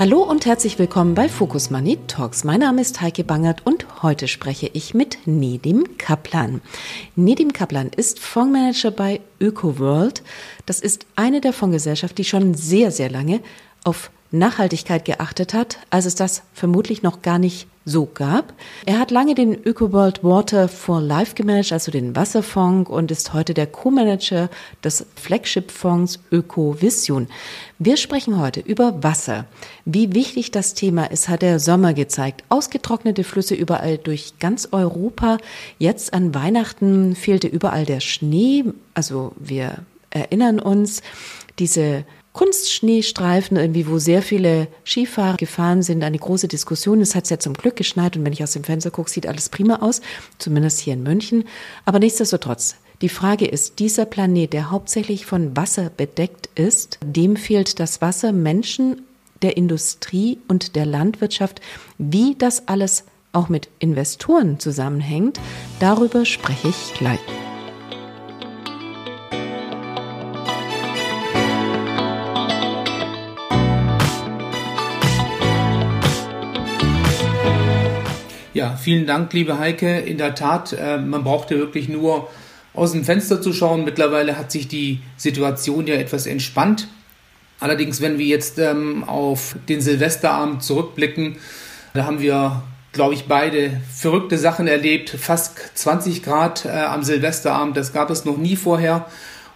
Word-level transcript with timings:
Hallo 0.00 0.22
und 0.22 0.46
herzlich 0.46 0.78
willkommen 0.78 1.14
bei 1.14 1.28
Focus 1.28 1.68
Money 1.68 1.98
Talks. 2.06 2.42
Mein 2.42 2.60
Name 2.60 2.80
ist 2.80 3.02
Heike 3.02 3.22
Bangert 3.22 3.66
und 3.66 4.02
heute 4.02 4.28
spreche 4.28 4.70
ich 4.72 4.94
mit 4.94 5.18
Nedim 5.26 5.98
Kaplan. 5.98 6.62
Nedim 7.16 7.52
Kaplan 7.52 7.90
ist 7.94 8.18
Fondsmanager 8.18 8.92
bei 8.92 9.20
ÖkoWorld. 9.42 10.22
Das 10.64 10.80
ist 10.80 11.04
eine 11.16 11.42
der 11.42 11.52
Fondsgesellschaften, 11.52 12.16
die 12.16 12.24
schon 12.24 12.54
sehr, 12.54 12.90
sehr 12.92 13.10
lange 13.10 13.40
auf 13.84 14.10
Nachhaltigkeit 14.32 15.04
geachtet 15.04 15.54
hat, 15.54 15.78
als 15.90 16.06
es 16.06 16.14
das 16.14 16.42
vermutlich 16.54 17.02
noch 17.02 17.22
gar 17.22 17.38
nicht 17.38 17.66
so 17.84 18.06
gab. 18.06 18.52
Er 18.86 18.98
hat 18.98 19.10
lange 19.10 19.34
den 19.34 19.54
ÖkoWorld 19.54 20.22
Water 20.22 20.68
for 20.68 21.00
Life 21.00 21.34
gemanagt, 21.34 21.72
also 21.72 21.90
den 21.90 22.14
Wasserfonds, 22.14 22.90
und 22.90 23.10
ist 23.10 23.32
heute 23.32 23.54
der 23.54 23.66
Co-Manager 23.66 24.50
des 24.84 25.06
Flagship-Fonds 25.16 26.20
ÖkoVision. 26.30 27.28
Wir 27.78 27.96
sprechen 27.96 28.38
heute 28.38 28.60
über 28.60 29.02
Wasser. 29.02 29.46
Wie 29.84 30.14
wichtig 30.14 30.50
das 30.50 30.74
Thema 30.74 31.10
ist, 31.10 31.28
hat 31.28 31.42
der 31.42 31.58
Sommer 31.58 31.94
gezeigt. 31.94 32.44
Ausgetrocknete 32.50 33.24
Flüsse 33.24 33.54
überall 33.54 33.98
durch 33.98 34.34
ganz 34.38 34.68
Europa. 34.70 35.38
Jetzt 35.78 36.12
an 36.12 36.34
Weihnachten 36.34 37.16
fehlte 37.16 37.48
überall 37.48 37.86
der 37.86 38.00
Schnee. 38.00 38.64
Also 38.94 39.32
wir 39.38 39.78
erinnern 40.10 40.60
uns, 40.60 41.02
diese 41.58 42.04
Kunstschneestreifen, 42.32 43.56
irgendwie, 43.56 43.88
wo 43.88 43.98
sehr 43.98 44.22
viele 44.22 44.68
Skifahrer 44.84 45.36
gefahren 45.36 45.82
sind, 45.82 46.04
eine 46.04 46.18
große 46.18 46.48
Diskussion. 46.48 47.00
Es 47.00 47.14
hat 47.14 47.28
ja 47.28 47.38
zum 47.38 47.54
Glück 47.54 47.76
geschneit 47.76 48.16
und 48.16 48.24
wenn 48.24 48.32
ich 48.32 48.42
aus 48.42 48.52
dem 48.52 48.64
Fenster 48.64 48.90
gucke, 48.90 49.10
sieht 49.10 49.26
alles 49.26 49.48
prima 49.48 49.76
aus, 49.76 50.00
zumindest 50.38 50.78
hier 50.78 50.94
in 50.94 51.02
München. 51.02 51.44
Aber 51.84 51.98
nichtsdestotrotz, 51.98 52.76
die 53.02 53.08
Frage 53.08 53.46
ist, 53.46 53.78
dieser 53.78 54.04
Planet, 54.04 54.52
der 54.52 54.70
hauptsächlich 54.70 55.26
von 55.26 55.56
Wasser 55.56 55.90
bedeckt 55.96 56.50
ist, 56.54 56.98
dem 57.02 57.36
fehlt 57.36 57.80
das 57.80 58.00
Wasser 58.00 58.32
Menschen, 58.32 59.02
der 59.42 59.56
Industrie 59.56 60.38
und 60.48 60.76
der 60.76 60.86
Landwirtschaft. 60.86 61.60
Wie 61.98 62.36
das 62.36 62.68
alles 62.68 63.04
auch 63.32 63.48
mit 63.48 63.68
Investoren 63.78 64.60
zusammenhängt, 64.60 65.40
darüber 65.78 66.24
spreche 66.24 66.68
ich 66.68 66.94
gleich. 66.94 67.20
Ja, 78.60 78.76
vielen 78.76 79.06
Dank, 79.06 79.32
liebe 79.32 79.58
Heike. 79.58 80.00
In 80.00 80.18
der 80.18 80.34
Tat, 80.34 80.74
äh, 80.74 80.98
man 80.98 81.24
brauchte 81.24 81.56
wirklich 81.56 81.88
nur 81.88 82.28
aus 82.74 82.92
dem 82.92 83.04
Fenster 83.04 83.40
zu 83.40 83.54
schauen. 83.54 83.86
Mittlerweile 83.86 84.36
hat 84.36 84.52
sich 84.52 84.68
die 84.68 85.00
Situation 85.16 85.86
ja 85.86 85.94
etwas 85.94 86.26
entspannt. 86.26 86.86
Allerdings, 87.58 88.02
wenn 88.02 88.18
wir 88.18 88.26
jetzt 88.26 88.58
ähm, 88.58 89.02
auf 89.04 89.56
den 89.70 89.80
Silvesterabend 89.80 90.62
zurückblicken, 90.62 91.36
da 91.94 92.04
haben 92.04 92.20
wir, 92.20 92.62
glaube 92.92 93.14
ich, 93.14 93.24
beide 93.24 93.80
verrückte 93.94 94.36
Sachen 94.36 94.66
erlebt. 94.66 95.08
Fast 95.08 95.56
20 95.78 96.22
Grad 96.22 96.66
äh, 96.66 96.68
am 96.68 97.02
Silvesterabend, 97.02 97.78
das 97.78 97.94
gab 97.94 98.10
es 98.10 98.26
noch 98.26 98.36
nie 98.36 98.56
vorher. 98.56 99.06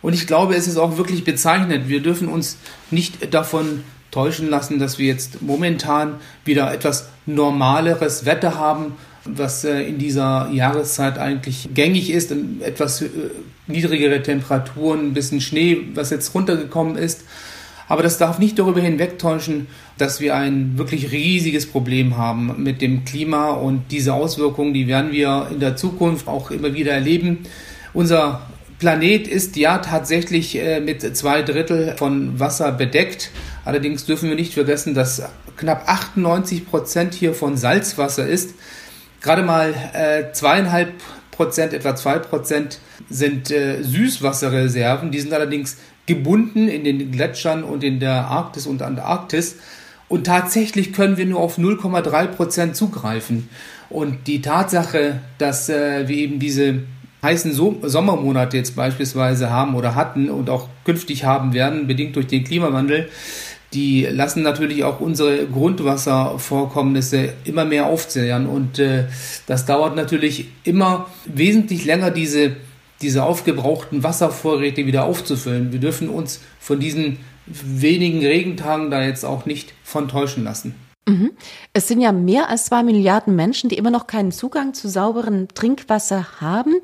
Und 0.00 0.14
ich 0.14 0.27
glaube, 0.27 0.56
es 0.56 0.66
ist 0.66 0.78
auch 0.78 0.96
wirklich 0.96 1.24
bezeichnend. 1.24 1.91
Wir 1.91 2.00
dürfen 2.00 2.27
uns 2.27 2.56
nicht 2.91 3.34
davon 3.34 3.84
täuschen 4.15 4.48
lassen, 4.48 4.79
dass 4.79 4.98
wir 4.98 5.07
jetzt 5.07 5.42
momentan 5.42 6.14
wieder 6.45 6.73
etwas 6.73 7.08
normaleres 7.27 8.25
Wetter 8.25 8.57
haben, 8.57 8.92
was 9.25 9.64
äh, 9.64 9.83
in 9.83 9.98
dieser 9.98 10.51
Jahreszeit 10.52 11.19
eigentlich 11.19 11.70
gängig 11.75 12.11
ist, 12.11 12.33
etwas 12.61 13.03
äh, 13.03 13.08
niedrigere 13.67 14.23
Temperaturen, 14.23 15.08
ein 15.08 15.14
bisschen 15.14 15.41
Schnee, 15.41 15.89
was 15.95 16.11
jetzt 16.11 16.35
runtergekommen 16.35 16.97
ist. 16.97 17.24
Aber 17.89 18.03
das 18.03 18.17
darf 18.17 18.39
nicht 18.39 18.58
darüber 18.58 18.80
hinwegtäuschen, 18.80 19.67
dass 19.98 20.20
wir 20.20 20.35
ein 20.36 20.79
wirklich 20.79 21.13
riesiges 21.13 21.67
Problem 21.67 22.17
haben 22.17 22.63
mit 22.63 22.80
dem 22.80 23.05
Klima 23.05 23.51
und 23.51 23.91
diese 23.91 24.14
Auswirkungen, 24.14 24.73
die 24.73 24.86
werden 24.86 25.13
wir 25.13 25.48
in 25.51 25.61
der 25.61 25.77
Zukunft 25.77 26.29
auch 26.29 26.51
immer 26.51 26.73
wieder 26.73 26.92
erleben. 26.92 27.41
Unser 27.92 28.42
Planet 28.84 29.27
ist 29.27 29.56
ja 29.56 29.78
tatsächlich 29.78 30.61
äh, 30.61 30.78
mit 30.78 31.17
zwei 31.17 31.40
Drittel 31.40 31.95
von 31.96 32.39
Wasser 32.39 32.70
bedeckt. 32.70 33.30
Allerdings 33.64 34.05
dürfen 34.05 34.28
wir 34.28 34.36
nicht 34.36 34.52
vergessen, 34.52 34.92
dass 34.92 35.22
knapp 35.56 35.89
98 35.89 36.68
Prozent 36.68 37.14
hier 37.14 37.33
von 37.33 37.56
Salzwasser 37.56 38.27
ist. 38.27 38.52
Gerade 39.23 39.42
mal 39.42 39.73
äh, 39.94 40.33
zweieinhalb 40.34 40.92
Prozent, 41.30 41.73
etwa 41.73 41.96
zwei 41.96 42.18
Prozent 42.18 42.78
sind 43.08 43.50
äh, 43.50 43.83
Süßwasserreserven. 43.83 45.11
Die 45.11 45.20
sind 45.20 45.33
allerdings 45.33 45.78
gebunden 46.05 46.68
in 46.68 46.84
den 46.84 47.11
Gletschern 47.11 47.64
und 47.64 47.83
in 47.84 48.00
der 48.00 48.27
Arktis 48.27 48.67
und 48.67 48.83
Antarktis. 48.83 49.56
Und 50.08 50.27
tatsächlich 50.27 50.92
können 50.92 51.17
wir 51.17 51.24
nur 51.24 51.40
auf 51.40 51.56
0,3 51.56 52.27
Prozent 52.27 52.77
zugreifen. 52.77 53.48
Und 53.89 54.27
die 54.27 54.42
Tatsache, 54.42 55.20
dass 55.39 55.68
wir 55.68 56.11
eben 56.11 56.39
diese 56.39 56.83
heißen 57.24 57.52
so 57.52 57.80
Sommermonate 57.83 58.57
jetzt 58.57 58.77
beispielsweise 58.77 59.51
haben 59.51 59.74
oder 59.74 59.96
hatten 59.96 60.30
und 60.30 60.48
auch 60.48 60.68
künftig 60.85 61.24
haben 61.24 61.52
werden, 61.55 61.89
bedingt 61.89 62.14
durch 62.14 62.29
den 62.29 62.45
Klimawandel, 62.45 63.08
die 63.73 64.07
lassen 64.08 64.42
natürlich 64.42 64.85
auch 64.85 65.01
unsere 65.01 65.46
Grundwasservorkommnisse 65.46 67.30
immer 67.45 67.64
mehr 67.64 67.86
aufzehren. 67.86 68.46
Und 68.46 68.79
äh, 68.79 69.07
das 69.46 69.67
dauert 69.67 69.96
natürlich 69.96 70.46
immer 70.62 71.07
wesentlich 71.24 71.85
länger, 71.85 72.12
diese, 72.12 72.55
diese 73.02 73.24
aufgebrauchten 73.24 74.05
Wasservorräte 74.05 74.86
wieder 74.86 75.05
aufzufüllen. 75.05 75.73
Wir 75.73 75.80
dürfen 75.80 76.08
uns 76.08 76.41
von 76.61 76.79
diesen 76.79 77.18
wenigen 77.46 78.20
Regentagen 78.20 78.91
da 78.91 79.02
jetzt 79.02 79.24
auch 79.24 79.45
nicht 79.45 79.74
von 79.83 80.06
täuschen 80.06 80.45
lassen. 80.45 80.74
Mhm. 81.07 81.33
Es 81.73 81.89
sind 81.89 82.01
ja 82.01 82.13
mehr 82.13 82.48
als 82.48 82.67
zwei 82.67 82.83
Milliarden 82.83 83.37
Menschen, 83.37 83.69
die 83.69 83.77
immer 83.77 83.91
noch 83.91 84.07
keinen 84.07 84.33
Zugang 84.33 84.73
zu 84.73 84.89
sauberem 84.89 85.48
Trinkwasser 85.48 86.41
haben. 86.41 86.75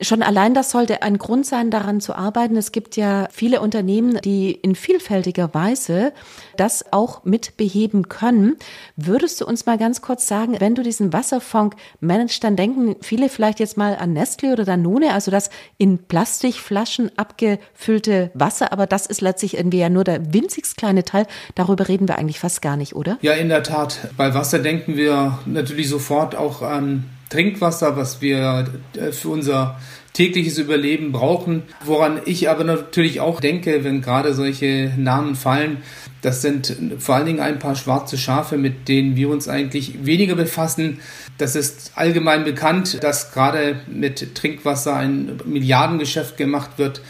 Schon 0.00 0.22
allein 0.22 0.52
das 0.52 0.70
sollte 0.70 1.00
ein 1.02 1.16
Grund 1.16 1.46
sein, 1.46 1.70
daran 1.70 2.02
zu 2.02 2.14
arbeiten. 2.14 2.56
Es 2.56 2.70
gibt 2.70 2.96
ja 2.96 3.28
viele 3.32 3.62
Unternehmen, 3.62 4.20
die 4.22 4.50
in 4.52 4.74
vielfältiger 4.74 5.54
Weise 5.54 6.12
das 6.58 6.92
auch 6.92 7.24
mit 7.24 7.56
beheben 7.56 8.08
können. 8.08 8.56
Würdest 8.96 9.40
du 9.40 9.46
uns 9.46 9.64
mal 9.64 9.78
ganz 9.78 10.02
kurz 10.02 10.26
sagen, 10.26 10.56
wenn 10.58 10.74
du 10.74 10.82
diesen 10.82 11.14
Wasserfonds 11.14 11.76
managst, 12.00 12.44
dann 12.44 12.56
denken 12.56 12.96
viele 13.00 13.30
vielleicht 13.30 13.58
jetzt 13.58 13.78
mal 13.78 13.96
an 13.96 14.12
Nestle 14.12 14.52
oder 14.52 14.66
Danone, 14.66 15.14
also 15.14 15.30
das 15.30 15.48
in 15.78 15.98
Plastikflaschen 15.98 17.10
abgefüllte 17.16 18.30
Wasser, 18.34 18.72
aber 18.72 18.86
das 18.86 19.06
ist 19.06 19.22
letztlich 19.22 19.56
irgendwie 19.56 19.78
ja 19.78 19.88
nur 19.88 20.04
der 20.04 20.34
winzigst 20.34 20.76
kleine 20.76 21.04
Teil. 21.04 21.26
Darüber 21.54 21.88
reden 21.88 22.06
wir 22.06 22.18
eigentlich 22.18 22.38
fast 22.38 22.60
gar 22.60 22.76
nicht, 22.76 22.94
oder? 22.94 23.16
Ja, 23.22 23.32
in 23.32 23.48
der 23.48 23.62
Tat. 23.62 24.10
Bei 24.18 24.34
Wasser 24.34 24.58
denken 24.58 24.96
wir 24.96 25.38
natürlich 25.46 25.88
sofort 25.88 26.36
auch 26.36 26.60
an 26.60 27.04
Trinkwasser, 27.28 27.96
was 27.96 28.20
wir 28.20 28.66
äh, 28.96 29.12
für 29.12 29.28
unser 29.28 29.78
tägliches 30.12 30.56
Überleben 30.56 31.12
brauchen. 31.12 31.62
Woran 31.84 32.20
ich 32.24 32.48
aber 32.48 32.64
natürlich 32.64 33.20
auch 33.20 33.40
denke, 33.40 33.84
wenn 33.84 34.00
gerade 34.00 34.32
solche 34.32 34.92
Namen 34.96 35.34
fallen, 35.34 35.78
das 36.22 36.40
sind 36.40 36.74
vor 36.98 37.16
allen 37.16 37.26
Dingen 37.26 37.40
ein 37.40 37.58
paar 37.58 37.76
schwarze 37.76 38.16
Schafe, 38.16 38.56
mit 38.56 38.88
denen 38.88 39.14
wir 39.14 39.28
uns 39.28 39.46
eigentlich 39.46 40.06
weniger 40.06 40.34
befassen. 40.34 41.00
Das 41.36 41.54
ist 41.54 41.92
allgemein 41.96 42.44
bekannt, 42.44 43.02
dass 43.04 43.32
gerade 43.32 43.80
mit 43.88 44.34
Trinkwasser 44.34 44.96
ein 44.96 45.38
Milliardengeschäft 45.44 46.38
gemacht 46.38 46.78
wird. 46.78 47.02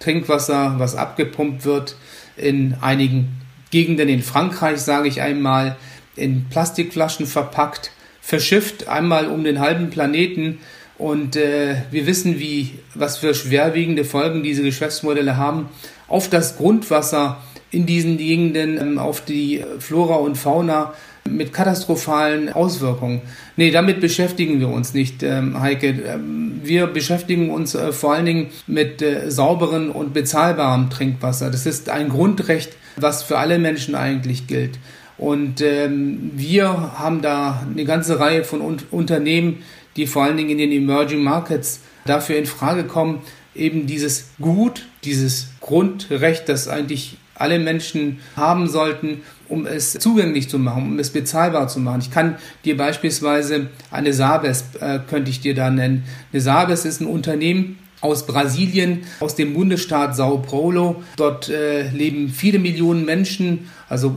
Trinkwasser, 0.00 0.76
was 0.78 0.96
abgepumpt 0.96 1.66
wird 1.66 1.96
in 2.36 2.76
einigen 2.80 3.40
Gegenden 3.70 4.08
in 4.08 4.22
Frankreich, 4.22 4.78
sage 4.78 5.08
ich 5.08 5.20
einmal, 5.20 5.76
in 6.16 6.48
Plastikflaschen 6.48 7.26
verpackt 7.26 7.90
verschifft 8.24 8.88
einmal 8.88 9.28
um 9.28 9.44
den 9.44 9.60
halben 9.60 9.90
Planeten 9.90 10.58
und 10.96 11.36
äh, 11.36 11.76
wir 11.90 12.06
wissen, 12.06 12.38
wie, 12.38 12.70
was 12.94 13.18
für 13.18 13.34
schwerwiegende 13.34 14.04
Folgen 14.04 14.42
diese 14.42 14.62
Geschäftsmodelle 14.62 15.36
haben 15.36 15.68
auf 16.08 16.30
das 16.30 16.56
Grundwasser 16.56 17.42
in 17.70 17.84
diesen 17.84 18.16
Gegenden, 18.16 18.78
ähm, 18.78 18.98
auf 18.98 19.20
die 19.20 19.62
Flora 19.78 20.14
und 20.14 20.36
Fauna 20.36 20.94
mit 21.28 21.52
katastrophalen 21.52 22.50
Auswirkungen. 22.50 23.20
Nee, 23.56 23.70
damit 23.70 24.00
beschäftigen 24.00 24.58
wir 24.58 24.68
uns 24.68 24.94
nicht, 24.94 25.22
ähm, 25.22 25.60
Heike. 25.60 25.88
Ähm, 25.88 26.60
wir 26.62 26.86
beschäftigen 26.86 27.50
uns 27.50 27.74
äh, 27.74 27.92
vor 27.92 28.14
allen 28.14 28.26
Dingen 28.26 28.46
mit 28.66 29.02
äh, 29.02 29.30
sauberen 29.30 29.90
und 29.90 30.14
bezahlbarem 30.14 30.88
Trinkwasser. 30.88 31.50
Das 31.50 31.66
ist 31.66 31.90
ein 31.90 32.08
Grundrecht, 32.08 32.74
was 32.96 33.22
für 33.22 33.38
alle 33.38 33.58
Menschen 33.58 33.94
eigentlich 33.94 34.46
gilt. 34.46 34.78
Und 35.16 35.60
ähm, 35.60 36.32
wir 36.34 36.68
haben 36.98 37.22
da 37.22 37.66
eine 37.70 37.84
ganze 37.84 38.18
Reihe 38.18 38.44
von 38.44 38.60
Un 38.60 38.78
Unternehmen, 38.90 39.62
die 39.96 40.06
vor 40.06 40.24
allen 40.24 40.36
Dingen 40.36 40.50
in 40.50 40.58
den 40.58 40.72
Emerging 40.72 41.22
Markets 41.22 41.80
dafür 42.04 42.36
in 42.36 42.46
Frage 42.46 42.84
kommen, 42.84 43.20
eben 43.54 43.86
dieses 43.86 44.30
Gut, 44.40 44.86
dieses 45.04 45.48
Grundrecht, 45.60 46.48
das 46.48 46.68
eigentlich 46.68 47.18
alle 47.36 47.58
Menschen 47.58 48.20
haben 48.36 48.68
sollten, 48.68 49.22
um 49.48 49.66
es 49.66 49.92
zugänglich 49.92 50.48
zu 50.48 50.58
machen, 50.58 50.84
um 50.84 50.98
es 50.98 51.10
bezahlbar 51.10 51.68
zu 51.68 51.80
machen. 51.80 52.00
Ich 52.00 52.10
kann 52.10 52.36
dir 52.64 52.76
beispielsweise 52.76 53.68
eine 53.90 54.12
Sabes, 54.12 54.64
äh, 54.80 55.00
könnte 55.08 55.30
ich 55.30 55.40
dir 55.40 55.54
da 55.54 55.70
nennen. 55.70 56.04
Eine 56.32 56.40
Sabes 56.40 56.84
ist 56.84 57.00
ein 57.00 57.06
Unternehmen, 57.06 57.78
aus 58.00 58.26
Brasilien, 58.26 59.04
aus 59.20 59.34
dem 59.34 59.54
Bundesstaat 59.54 60.14
Sao 60.14 60.38
Paulo. 60.38 61.02
Dort 61.16 61.48
äh, 61.48 61.88
leben 61.88 62.28
viele 62.28 62.58
Millionen 62.58 63.06
Menschen, 63.06 63.70
also 63.88 64.16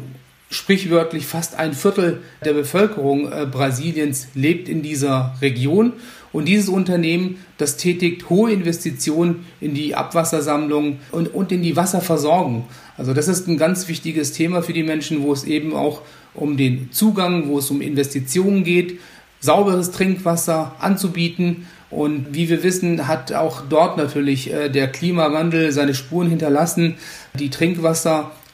sprichwörtlich 0.49 1.25
fast 1.25 1.55
ein 1.55 1.73
Viertel 1.73 2.21
der 2.43 2.53
Bevölkerung 2.53 3.31
äh, 3.31 3.45
Brasiliens 3.45 4.27
lebt 4.33 4.69
in 4.69 4.81
dieser 4.81 5.35
Region. 5.41 5.93
Und 6.33 6.45
dieses 6.45 6.69
Unternehmen, 6.69 7.37
das 7.57 7.77
tätigt 7.77 8.29
hohe 8.29 8.51
Investitionen 8.51 9.45
in 9.59 9.73
die 9.73 9.95
Abwassersammlung 9.95 10.99
und, 11.11 11.33
und 11.33 11.51
in 11.51 11.63
die 11.63 11.75
Wasserversorgung. 11.75 12.65
Also 12.97 13.13
das 13.13 13.27
ist 13.27 13.47
ein 13.47 13.57
ganz 13.57 13.87
wichtiges 13.87 14.33
Thema 14.33 14.61
für 14.61 14.73
die 14.73 14.83
Menschen, 14.83 15.23
wo 15.23 15.33
es 15.33 15.45
eben 15.45 15.73
auch 15.73 16.01
um 16.33 16.57
den 16.57 16.91
Zugang, 16.91 17.47
wo 17.47 17.59
es 17.59 17.71
um 17.71 17.81
Investitionen 17.81 18.63
geht, 18.63 18.99
sauberes 19.39 19.91
Trinkwasser 19.91 20.75
anzubieten. 20.79 21.67
Und 21.89 22.33
wie 22.33 22.49
wir 22.49 22.63
wissen, 22.63 23.07
hat 23.07 23.31
auch 23.33 23.61
dort 23.67 23.97
natürlich 23.97 24.51
äh, 24.51 24.69
der 24.69 24.89
Klimawandel 24.89 25.71
seine 25.71 25.95
Spuren 25.95 26.29
hinterlassen. 26.29 26.95
Die 27.39 27.49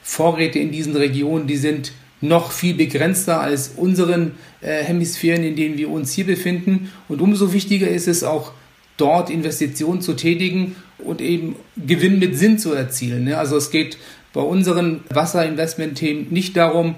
Trinkwasservorräte 0.04 0.58
in 0.58 0.70
diesen 0.70 0.96
Regionen, 0.96 1.46
die 1.46 1.56
sind 1.56 1.92
noch 2.20 2.52
viel 2.52 2.74
begrenzter 2.74 3.40
als 3.40 3.72
unseren 3.76 4.32
äh, 4.60 4.82
Hemisphären, 4.82 5.44
in 5.44 5.56
denen 5.56 5.76
wir 5.76 5.90
uns 5.90 6.12
hier 6.12 6.26
befinden. 6.26 6.90
Und 7.08 7.20
umso 7.20 7.52
wichtiger 7.52 7.88
ist 7.88 8.08
es 8.08 8.22
auch, 8.24 8.52
dort 8.96 9.28
Investitionen 9.28 10.00
zu 10.00 10.14
tätigen 10.14 10.76
und 10.98 11.20
eben 11.20 11.56
Gewinn 11.76 12.20
mit 12.20 12.38
Sinn 12.38 12.60
zu 12.60 12.72
erzielen. 12.72 13.24
Ne? 13.24 13.36
Also 13.36 13.56
es 13.56 13.72
geht 13.72 13.98
bei 14.32 14.40
unseren 14.40 15.00
Wasserinvestment-Themen 15.10 16.28
nicht 16.30 16.56
darum, 16.56 16.94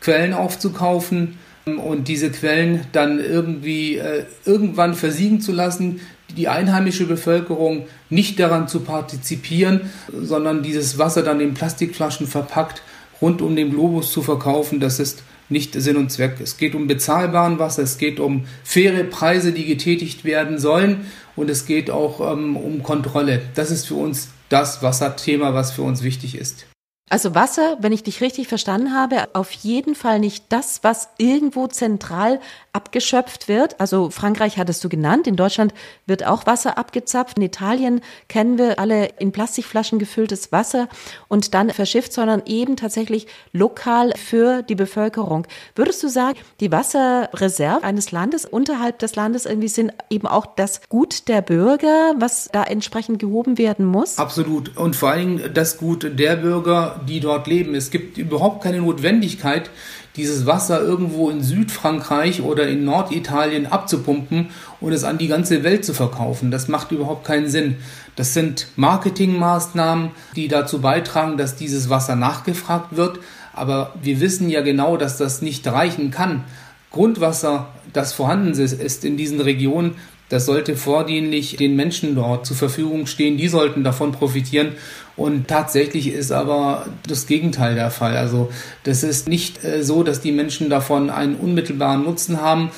Quellen 0.00 0.32
aufzukaufen 0.32 1.38
ähm, 1.66 1.80
und 1.80 2.06
diese 2.06 2.30
Quellen 2.30 2.86
dann 2.92 3.18
irgendwie 3.18 3.96
äh, 3.96 4.26
irgendwann 4.44 4.94
versiegen 4.94 5.40
zu 5.40 5.52
lassen, 5.52 6.00
die 6.34 6.48
einheimische 6.48 7.06
Bevölkerung 7.06 7.86
nicht 8.08 8.38
daran 8.40 8.68
zu 8.68 8.80
partizipieren, 8.80 9.90
sondern 10.12 10.62
dieses 10.62 10.98
Wasser 10.98 11.22
dann 11.22 11.40
in 11.40 11.54
Plastikflaschen 11.54 12.26
verpackt 12.26 12.82
rund 13.20 13.42
um 13.42 13.56
den 13.56 13.70
Globus 13.70 14.12
zu 14.12 14.22
verkaufen, 14.22 14.80
das 14.80 14.98
ist 14.98 15.22
nicht 15.48 15.74
Sinn 15.74 15.96
und 15.96 16.10
Zweck. 16.10 16.40
Es 16.40 16.56
geht 16.56 16.74
um 16.74 16.86
bezahlbaren 16.86 17.58
Wasser, 17.58 17.82
es 17.82 17.98
geht 17.98 18.20
um 18.20 18.46
faire 18.62 19.04
Preise, 19.04 19.52
die 19.52 19.66
getätigt 19.66 20.24
werden 20.24 20.58
sollen 20.58 21.06
und 21.36 21.50
es 21.50 21.66
geht 21.66 21.90
auch 21.90 22.20
ähm, 22.32 22.56
um 22.56 22.82
Kontrolle. 22.82 23.42
Das 23.54 23.70
ist 23.70 23.88
für 23.88 23.96
uns 23.96 24.28
das 24.48 24.82
Wasserthema, 24.82 25.54
was 25.54 25.72
für 25.72 25.82
uns 25.82 26.02
wichtig 26.02 26.36
ist. 26.36 26.66
Also 27.12 27.34
Wasser, 27.34 27.76
wenn 27.80 27.92
ich 27.92 28.04
dich 28.04 28.20
richtig 28.20 28.46
verstanden 28.46 28.94
habe, 28.94 29.34
auf 29.34 29.50
jeden 29.50 29.96
Fall 29.96 30.20
nicht 30.20 30.44
das, 30.50 30.84
was 30.84 31.08
irgendwo 31.18 31.66
zentral 31.66 32.38
abgeschöpft 32.72 33.48
wird. 33.48 33.80
Also 33.80 34.10
Frankreich 34.10 34.58
hattest 34.58 34.82
du 34.84 34.88
genannt, 34.88 35.26
in 35.26 35.36
Deutschland 35.36 35.74
wird 36.06 36.26
auch 36.26 36.46
Wasser 36.46 36.78
abgezapft, 36.78 37.36
in 37.36 37.42
Italien 37.42 38.00
kennen 38.28 38.58
wir 38.58 38.78
alle 38.78 39.06
in 39.18 39.32
Plastikflaschen 39.32 39.98
gefülltes 39.98 40.52
Wasser 40.52 40.88
und 41.28 41.54
dann 41.54 41.70
verschifft, 41.70 42.12
sondern 42.12 42.42
eben 42.46 42.76
tatsächlich 42.76 43.26
lokal 43.52 44.12
für 44.16 44.62
die 44.62 44.74
Bevölkerung. 44.74 45.46
Würdest 45.74 46.02
du 46.02 46.08
sagen, 46.08 46.38
die 46.60 46.70
Wasserreserve 46.70 47.84
eines 47.84 48.12
Landes 48.12 48.44
unterhalb 48.44 48.98
des 48.98 49.16
Landes 49.16 49.46
irgendwie 49.46 49.68
sind 49.68 49.92
eben 50.08 50.26
auch 50.26 50.46
das 50.46 50.82
Gut 50.88 51.28
der 51.28 51.42
Bürger, 51.42 52.14
was 52.18 52.48
da 52.52 52.62
entsprechend 52.62 53.18
gehoben 53.18 53.58
werden 53.58 53.84
muss? 53.84 54.18
Absolut. 54.18 54.76
Und 54.76 54.96
vor 54.96 55.10
allen 55.10 55.38
Dingen 55.38 55.54
das 55.54 55.76
Gut 55.76 56.18
der 56.18 56.36
Bürger, 56.36 57.00
die 57.08 57.20
dort 57.20 57.46
leben. 57.46 57.74
Es 57.74 57.90
gibt 57.90 58.18
überhaupt 58.18 58.62
keine 58.62 58.80
Notwendigkeit, 58.80 59.70
dieses 60.16 60.46
Wasser 60.46 60.80
irgendwo 60.80 61.30
in 61.30 61.42
Südfrankreich 61.42 62.42
oder 62.42 62.68
in 62.68 62.84
Norditalien 62.84 63.66
abzupumpen 63.66 64.48
und 64.80 64.92
es 64.92 65.04
an 65.04 65.18
die 65.18 65.28
ganze 65.28 65.62
Welt 65.62 65.84
zu 65.84 65.94
verkaufen. 65.94 66.50
Das 66.50 66.68
macht 66.68 66.90
überhaupt 66.92 67.24
keinen 67.24 67.48
Sinn. 67.48 67.76
Das 68.16 68.34
sind 68.34 68.66
Marketingmaßnahmen, 68.76 70.10
die 70.36 70.48
dazu 70.48 70.80
beitragen, 70.80 71.36
dass 71.36 71.56
dieses 71.56 71.90
Wasser 71.90 72.16
nachgefragt 72.16 72.96
wird. 72.96 73.20
Aber 73.52 73.94
wir 74.02 74.20
wissen 74.20 74.48
ja 74.48 74.62
genau, 74.62 74.96
dass 74.96 75.16
das 75.16 75.42
nicht 75.42 75.66
reichen 75.66 76.10
kann. 76.10 76.44
Grundwasser, 76.90 77.68
das 77.92 78.12
vorhanden 78.12 78.52
ist 78.52 79.04
in 79.04 79.16
diesen 79.16 79.40
Regionen, 79.40 79.94
das 80.30 80.46
sollte 80.46 80.76
vordienlich 80.76 81.56
den 81.56 81.74
Menschen 81.74 82.14
dort 82.14 82.46
zur 82.46 82.56
Verfügung 82.56 83.06
stehen. 83.06 83.36
Die 83.36 83.48
sollten 83.48 83.82
davon 83.82 84.12
profitieren. 84.12 84.74
Und 85.20 85.48
tatsächlich 85.48 86.10
ist 86.10 86.32
aber 86.32 86.86
das 87.06 87.26
Gegenteil 87.26 87.74
der 87.74 87.90
Fall. 87.90 88.16
Also 88.16 88.50
das 88.84 89.02
ist 89.02 89.28
nicht 89.28 89.62
äh, 89.62 89.84
so, 89.84 90.02
dass 90.02 90.22
die 90.22 90.32
Menschen 90.32 90.70
davon 90.70 91.10
einen 91.10 91.34
unmittelbaren 91.34 92.04
Nutzen 92.04 92.40
haben. 92.40 92.70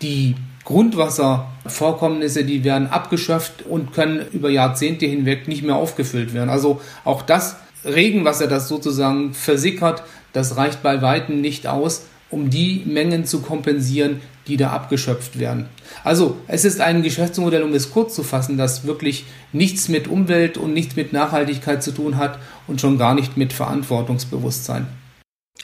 Die 0.00 0.34
Grundwasservorkommnisse, 0.64 2.44
die 2.44 2.64
werden 2.64 2.86
abgeschöpft 2.86 3.66
und 3.68 3.92
können 3.92 4.24
über 4.32 4.48
Jahrzehnte 4.48 5.04
hinweg 5.04 5.46
nicht 5.46 5.62
mehr 5.62 5.76
aufgefüllt 5.76 6.32
werden. 6.32 6.48
Also 6.48 6.80
auch 7.04 7.20
das 7.20 7.56
Regenwasser, 7.84 8.46
das 8.46 8.66
sozusagen 8.66 9.34
versickert, 9.34 10.02
das 10.32 10.56
reicht 10.56 10.82
bei 10.82 11.02
weitem 11.02 11.42
nicht 11.42 11.66
aus, 11.66 12.06
um 12.30 12.50
die 12.50 12.82
Mengen 12.86 13.24
zu 13.24 13.40
kompensieren, 13.40 14.20
die 14.46 14.56
da 14.56 14.70
abgeschöpft 14.70 15.38
werden. 15.38 15.66
Also 16.04 16.36
es 16.46 16.64
ist 16.64 16.80
ein 16.80 17.02
Geschäftsmodell, 17.02 17.62
um 17.62 17.74
es 17.74 17.90
kurz 17.90 18.14
zu 18.14 18.22
fassen, 18.22 18.56
das 18.56 18.84
wirklich 18.84 19.24
nichts 19.52 19.88
mit 19.88 20.08
Umwelt 20.08 20.58
und 20.58 20.72
nichts 20.72 20.96
mit 20.96 21.12
Nachhaltigkeit 21.12 21.82
zu 21.82 21.92
tun 21.92 22.16
hat 22.16 22.38
und 22.66 22.80
schon 22.80 22.98
gar 22.98 23.14
nicht 23.14 23.36
mit 23.36 23.52
Verantwortungsbewusstsein. 23.52 24.86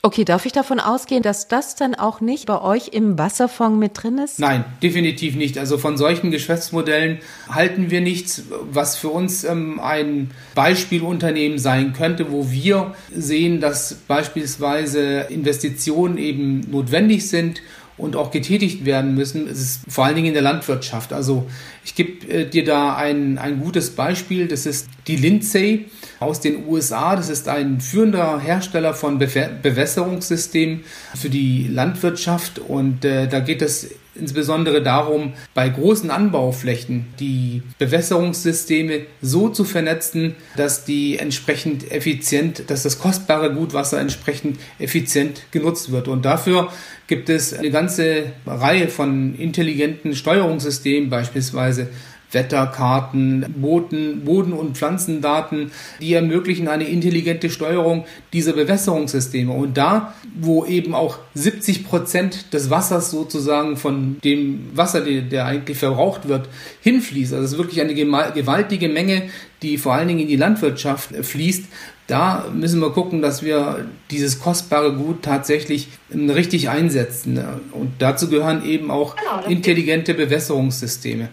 Okay, 0.03 0.25
darf 0.25 0.45
ich 0.45 0.51
davon 0.51 0.79
ausgehen, 0.79 1.23
dass 1.23 1.47
das 1.47 1.75
dann 1.75 1.95
auch 1.95 2.21
nicht 2.21 2.45
bei 2.45 2.61
euch 2.61 2.89
im 2.89 3.17
Wasserfonds 3.17 3.79
mit 3.79 4.01
drin 4.01 4.19
ist? 4.19 4.39
Nein, 4.39 4.63
definitiv 4.83 5.35
nicht. 5.35 5.57
Also 5.57 5.77
von 5.77 5.97
solchen 5.97 6.29
Geschäftsmodellen 6.29 7.17
halten 7.49 7.89
wir 7.89 8.01
nichts, 8.01 8.43
was 8.71 8.95
für 8.95 9.09
uns 9.09 9.43
ähm, 9.43 9.79
ein 9.79 10.31
Beispielunternehmen 10.53 11.57
sein 11.57 11.93
könnte, 11.93 12.31
wo 12.31 12.51
wir 12.51 12.93
sehen, 13.13 13.59
dass 13.59 13.95
beispielsweise 14.07 15.21
Investitionen 15.29 16.17
eben 16.17 16.61
notwendig 16.69 17.27
sind 17.27 17.61
und 17.97 18.15
auch 18.15 18.29
getätigt 18.29 18.85
werden 18.85 19.15
müssen. 19.15 19.47
Es 19.47 19.59
ist 19.59 19.81
vor 19.89 20.05
allen 20.05 20.15
Dingen 20.15 20.27
in 20.27 20.33
der 20.33 20.43
Landwirtschaft. 20.43 21.11
Also 21.11 21.49
ich 21.83 21.95
gebe 21.95 22.27
äh, 22.27 22.45
dir 22.47 22.63
da 22.63 22.95
ein, 22.95 23.39
ein 23.39 23.59
gutes 23.59 23.95
Beispiel. 23.95 24.47
Das 24.47 24.65
ist 24.67 24.87
die 25.07 25.15
Lindsay 25.15 25.85
aus 26.19 26.39
den 26.39 26.67
USA. 26.67 27.15
Das 27.15 27.29
ist 27.29 27.47
ein 27.47 27.79
führender 27.81 28.39
Hersteller 28.39 28.93
von 28.93 29.19
Bewässerungssystemen 29.19 30.83
für 31.15 31.29
die 31.29 31.67
Landwirtschaft. 31.67 32.59
Und 32.59 33.05
äh, 33.05 33.27
da 33.27 33.39
geht 33.39 33.61
es 33.61 33.89
insbesondere 34.19 34.81
darum, 34.81 35.33
bei 35.53 35.69
großen 35.69 36.09
Anbauflächen 36.11 37.05
die 37.19 37.61
Bewässerungssysteme 37.77 39.01
so 39.21 39.49
zu 39.49 39.63
vernetzen, 39.63 40.35
dass 40.55 40.85
die 40.85 41.17
entsprechend 41.19 41.91
effizient, 41.91 42.69
dass 42.69 42.83
das 42.83 42.99
kostbare 42.99 43.53
Gutwasser 43.53 43.99
entsprechend 43.99 44.59
effizient 44.79 45.43
genutzt 45.51 45.91
wird. 45.91 46.07
Und 46.07 46.25
dafür 46.25 46.71
gibt 47.07 47.29
es 47.29 47.53
eine 47.53 47.71
ganze 47.71 48.31
Reihe 48.45 48.89
von 48.89 49.35
intelligenten 49.35 50.15
Steuerungssystemen, 50.15 51.09
beispielsweise 51.09 51.87
Wetterkarten, 52.31 53.45
Boden, 53.57 54.25
Boden- 54.25 54.53
und 54.53 54.77
Pflanzendaten, 54.77 55.71
die 56.01 56.13
ermöglichen 56.13 56.67
eine 56.67 56.87
intelligente 56.87 57.49
Steuerung 57.49 58.05
dieser 58.33 58.53
Bewässerungssysteme. 58.53 59.51
Und 59.51 59.77
da, 59.77 60.13
wo 60.37 60.65
eben 60.65 60.93
auch 60.93 61.19
70 61.35 61.85
Prozent 61.85 62.53
des 62.53 62.69
Wassers 62.69 63.11
sozusagen 63.11 63.77
von 63.77 64.17
dem 64.23 64.69
Wasser, 64.73 65.01
der, 65.01 65.45
eigentlich 65.45 65.77
verbraucht 65.77 66.27
wird, 66.27 66.49
hinfließt, 66.81 67.33
also 67.33 67.45
es 67.45 67.51
ist 67.53 67.57
wirklich 67.57 67.81
eine 67.81 67.95
gewaltige 67.95 68.89
Menge, 68.89 69.23
die 69.61 69.77
vor 69.77 69.93
allen 69.93 70.07
Dingen 70.07 70.19
in 70.19 70.27
die 70.27 70.35
Landwirtschaft 70.35 71.15
fließt, 71.15 71.65
da 72.07 72.45
müssen 72.53 72.79
wir 72.79 72.91
gucken, 72.91 73.21
dass 73.21 73.43
wir 73.43 73.89
dieses 74.11 74.39
kostbare 74.39 74.93
Gut 74.93 75.23
tatsächlich 75.23 75.89
richtig 76.13 76.69
einsetzen. 76.69 77.37
Und 77.73 77.91
dazu 77.99 78.29
gehören 78.29 78.65
eben 78.65 78.91
auch 78.91 79.17
genau, 79.17 79.45
intelligente 79.47 80.13
Bewässerungssysteme. 80.13 81.29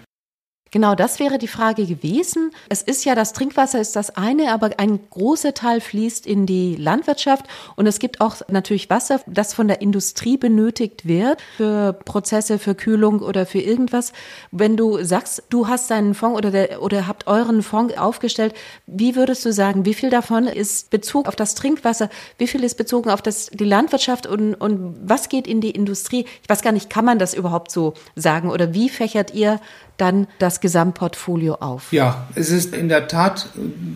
Genau, 0.74 0.96
das 0.96 1.20
wäre 1.20 1.38
die 1.38 1.46
Frage 1.46 1.86
gewesen. 1.86 2.50
Es 2.68 2.82
ist 2.82 3.04
ja, 3.04 3.14
das 3.14 3.32
Trinkwasser 3.32 3.80
ist 3.80 3.94
das 3.94 4.16
eine, 4.16 4.50
aber 4.52 4.70
ein 4.78 4.98
großer 5.08 5.54
Teil 5.54 5.80
fließt 5.80 6.26
in 6.26 6.46
die 6.46 6.74
Landwirtschaft 6.74 7.46
und 7.76 7.86
es 7.86 8.00
gibt 8.00 8.20
auch 8.20 8.38
natürlich 8.48 8.90
Wasser, 8.90 9.20
das 9.28 9.54
von 9.54 9.68
der 9.68 9.80
Industrie 9.80 10.36
benötigt 10.36 11.06
wird 11.06 11.40
für 11.56 11.92
Prozesse, 11.92 12.58
für 12.58 12.74
Kühlung 12.74 13.20
oder 13.20 13.46
für 13.46 13.60
irgendwas. 13.60 14.12
Wenn 14.50 14.76
du 14.76 15.00
sagst, 15.04 15.44
du 15.48 15.68
hast 15.68 15.92
deinen 15.92 16.12
Fonds 16.12 16.38
oder, 16.38 16.50
der, 16.50 16.82
oder 16.82 17.06
habt 17.06 17.28
euren 17.28 17.62
Fonds 17.62 17.96
aufgestellt, 17.96 18.52
wie 18.88 19.14
würdest 19.14 19.44
du 19.44 19.52
sagen, 19.52 19.84
wie 19.84 19.94
viel 19.94 20.10
davon 20.10 20.48
ist 20.48 20.90
Bezug 20.90 21.28
auf 21.28 21.36
das 21.36 21.54
Trinkwasser, 21.54 22.10
wie 22.36 22.48
viel 22.48 22.64
ist 22.64 22.76
bezogen 22.76 23.10
auf 23.10 23.22
das, 23.22 23.46
die 23.46 23.64
Landwirtschaft 23.64 24.26
und, 24.26 24.54
und 24.54 24.96
was 25.04 25.28
geht 25.28 25.46
in 25.46 25.60
die 25.60 25.70
Industrie? 25.70 26.26
Ich 26.42 26.48
weiß 26.48 26.62
gar 26.62 26.72
nicht, 26.72 26.90
kann 26.90 27.04
man 27.04 27.20
das 27.20 27.32
überhaupt 27.32 27.70
so 27.70 27.94
sagen 28.16 28.50
oder 28.50 28.74
wie 28.74 28.88
fächert 28.88 29.34
ihr 29.34 29.60
dann 29.96 30.26
das 30.38 30.60
Gesamtportfolio 30.60 31.54
auf? 31.56 31.92
Ja, 31.92 32.26
es 32.34 32.50
ist 32.50 32.74
in 32.74 32.88
der 32.88 33.08
Tat, 33.08 33.48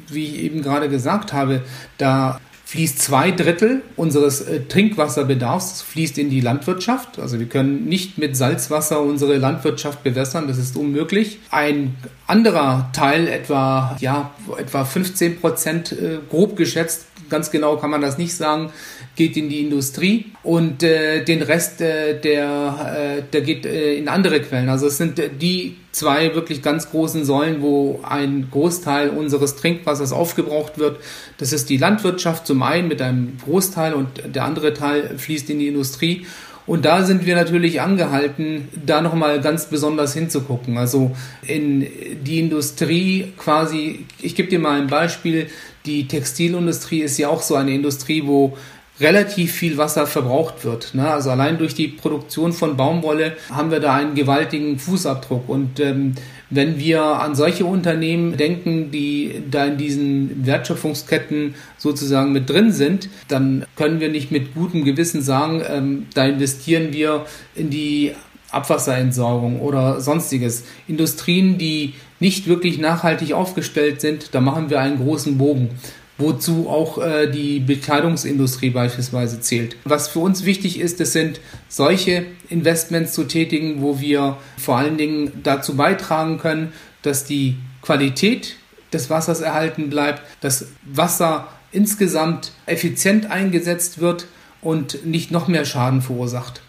wie 0.09 0.27
ich 0.27 0.43
eben 0.45 0.63
gerade 0.63 0.89
gesagt 0.89 1.33
habe, 1.33 1.63
da 1.99 2.41
fließt 2.69 2.99
zwei 2.99 3.31
Drittel 3.31 3.81
unseres 3.97 4.43
äh, 4.43 4.61
Trinkwasserbedarfs 4.61 5.81
fließt 5.81 6.19
in 6.19 6.29
die 6.29 6.43
Landwirtschaft. 6.43 7.19
Also 7.19 7.39
wir 7.39 7.47
können 7.47 7.87
nicht 7.87 8.19
mit 8.19 8.37
Salzwasser 8.37 9.01
unsere 9.01 9.39
Landwirtschaft 9.39 10.03
bewässern, 10.03 10.49
das 10.49 10.59
ist 10.59 10.77
unmöglich. 10.77 11.39
Ein 11.51 11.97
anderer 12.27 12.91
Teil, 12.93 13.27
etwa, 13.27 13.97
ja, 14.01 14.33
etwa 14.59 14.85
15 14.85 15.41
Prozent, 15.41 15.93
äh, 15.93 16.19
grob 16.29 16.57
geschätzt, 16.57 17.07
ganz 17.31 17.51
genau 17.51 17.79
kann 17.79 17.89
man 17.89 18.03
das 18.03 18.19
nicht 18.19 18.35
sagen, 18.35 18.71
geht 19.19 19.37
in 19.37 19.49
die 19.49 19.61
Industrie 19.61 20.27
und 20.45 20.85
äh, 20.85 21.25
den 21.25 21.43
Rest, 21.43 21.81
äh, 21.81 22.21
der, 22.21 23.19
äh, 23.19 23.23
der 23.33 23.41
geht 23.41 23.67
äh, 23.67 23.95
in 23.95 24.07
andere 24.07 24.41
Quellen. 24.41 24.69
Also 24.69 24.87
es 24.87 24.97
sind 24.97 25.19
äh, 25.19 25.29
die 25.29 25.75
zwei 25.91 26.37
wirklich 26.37 26.63
ganz 26.63 26.89
großen 26.93 27.25
Säulen, 27.25 27.61
wo 27.61 27.99
ein 28.09 28.47
Großteil 28.53 29.11
unseres 29.11 29.57
Trinkwassers 29.57 30.13
aufgebraucht 30.13 30.79
wird. 30.79 31.01
Das 31.37 31.53
ist 31.53 31.69
die 31.69 31.79
Landwirtschaft 31.79 32.47
zum 32.47 32.63
einen 32.63 32.87
mit 32.87 33.03
einem 33.03 33.39
Großteil 33.45 33.93
und 33.93 34.09
der 34.25 34.45
andere 34.45 34.73
Teil 34.73 35.19
fließt 35.19 35.51
in 35.51 35.59
die 35.59 35.67
Industrie. 35.67 36.25
Und 36.69 36.85
da 36.85 37.03
sind 37.03 37.27
wir 37.27 37.35
natürlich 37.35 37.81
angehalten, 37.81 38.69
da 38.87 39.01
nochmal 39.01 39.41
ganz 39.41 39.67
besonders 39.67 40.15
hinzugucken. 40.15 40.79
Also 40.79 41.17
in 41.45 41.89
die 42.23 42.39
Industrie 42.39 43.33
quasi, 43.37 44.05
ich 44.21 44.37
gebe 44.37 44.49
dir 44.49 44.61
mal 44.61 44.81
ein 44.81 44.87
Beispiel, 44.87 45.49
die 45.87 46.07
Textilindustrie 46.07 47.01
ist 47.01 47.19
ja 47.19 47.31
auch 47.31 47.43
so 47.43 47.55
eine 47.55 47.75
Industrie, 47.75 48.23
wo 48.27 48.57
relativ 49.01 49.53
viel 49.53 49.77
Wasser 49.77 50.07
verbraucht 50.07 50.65
wird. 50.65 50.95
Ne? 50.95 51.09
Also 51.09 51.31
allein 51.31 51.59
durch 51.59 51.75
die 51.75 51.89
Produktion 51.89 52.53
von 52.53 52.77
Baumwolle 52.77 53.37
haben 53.51 53.71
wir 53.71 53.81
da 53.81 53.95
einen 53.95 54.15
gewaltigen 54.15 54.79
Fußabdruck. 54.79 55.49
Und 55.49 55.81
ähm, 55.81 56.15
wenn 56.51 56.79
wir 56.79 57.03
an 57.03 57.35
solche 57.35 57.65
Unternehmen 57.65 58.37
denken, 58.37 58.91
die 58.91 59.43
da 59.51 59.67
in 59.67 59.77
diesen 59.77 60.47
Wertschöpfungsketten 60.47 61.55
sozusagen 61.77 62.33
mit 62.33 62.49
drin 62.49 62.73
sind, 62.73 63.09
dann 63.29 63.67
können 63.77 64.01
wir 64.01 64.09
nicht 64.09 64.31
mit 64.33 64.55
gutem 64.55 64.85
Gewissen 64.85 65.23
sagen, 65.23 65.63
ähm, 65.69 66.07
da 66.15 66.27
investieren 66.27 66.93
wir 66.93 67.27
in 67.55 67.71
die 67.71 68.13
Abwasserentsorgung 68.51 69.61
oder 69.61 70.01
sonstiges. 70.01 70.65
Industrien, 70.87 71.59
die 71.59 71.95
nicht 72.19 72.47
wirklich 72.47 72.79
nachhaltig 72.79 73.33
aufgestellt 73.33 74.01
sind, 74.01 74.35
da 74.35 74.41
machen 74.41 74.71
wir 74.71 74.81
einen 74.81 74.99
großen 74.99 75.37
Bogen 75.39 75.71
wozu 76.19 76.69
auch 76.69 76.99
äh, 76.99 77.31
die 77.31 77.61
Bekleidungsindustrie 77.61 78.71
beispielsweise 78.71 79.41
zählt. 79.41 79.77
Was 79.85 80.09
für 80.09 80.19
uns 80.19 80.45
wichtig 80.45 80.81
ist, 80.81 81.01
das 81.01 81.13
sind 81.13 81.41
solche 81.69 82.27
Investments 82.51 83.13
zu 83.13 83.25
tätigen, 83.25 83.81
wo 83.81 84.01
wir 84.01 84.37
vor 84.59 84.77
allen 84.79 84.99
Dingen 84.99 85.33
dazu 85.43 85.77
beitragen 85.77 86.39
können, 86.39 86.73
dass 87.03 87.25
die 87.25 87.57
Qualität 87.83 88.57
des 88.93 89.11
Wassers 89.11 89.41
erhalten 89.41 89.91
bleibt, 89.91 90.23
dass 90.41 90.67
Wasser 90.85 91.49
insgesamt 91.71 92.53
effizient 92.67 93.31
eingesetzt 93.31 94.01
wird 94.01 94.27
und 94.61 95.07
nicht 95.07 95.31
noch 95.31 95.49
mehr 95.49 95.65
Schaden 95.65 96.03
verursacht. 96.03 96.63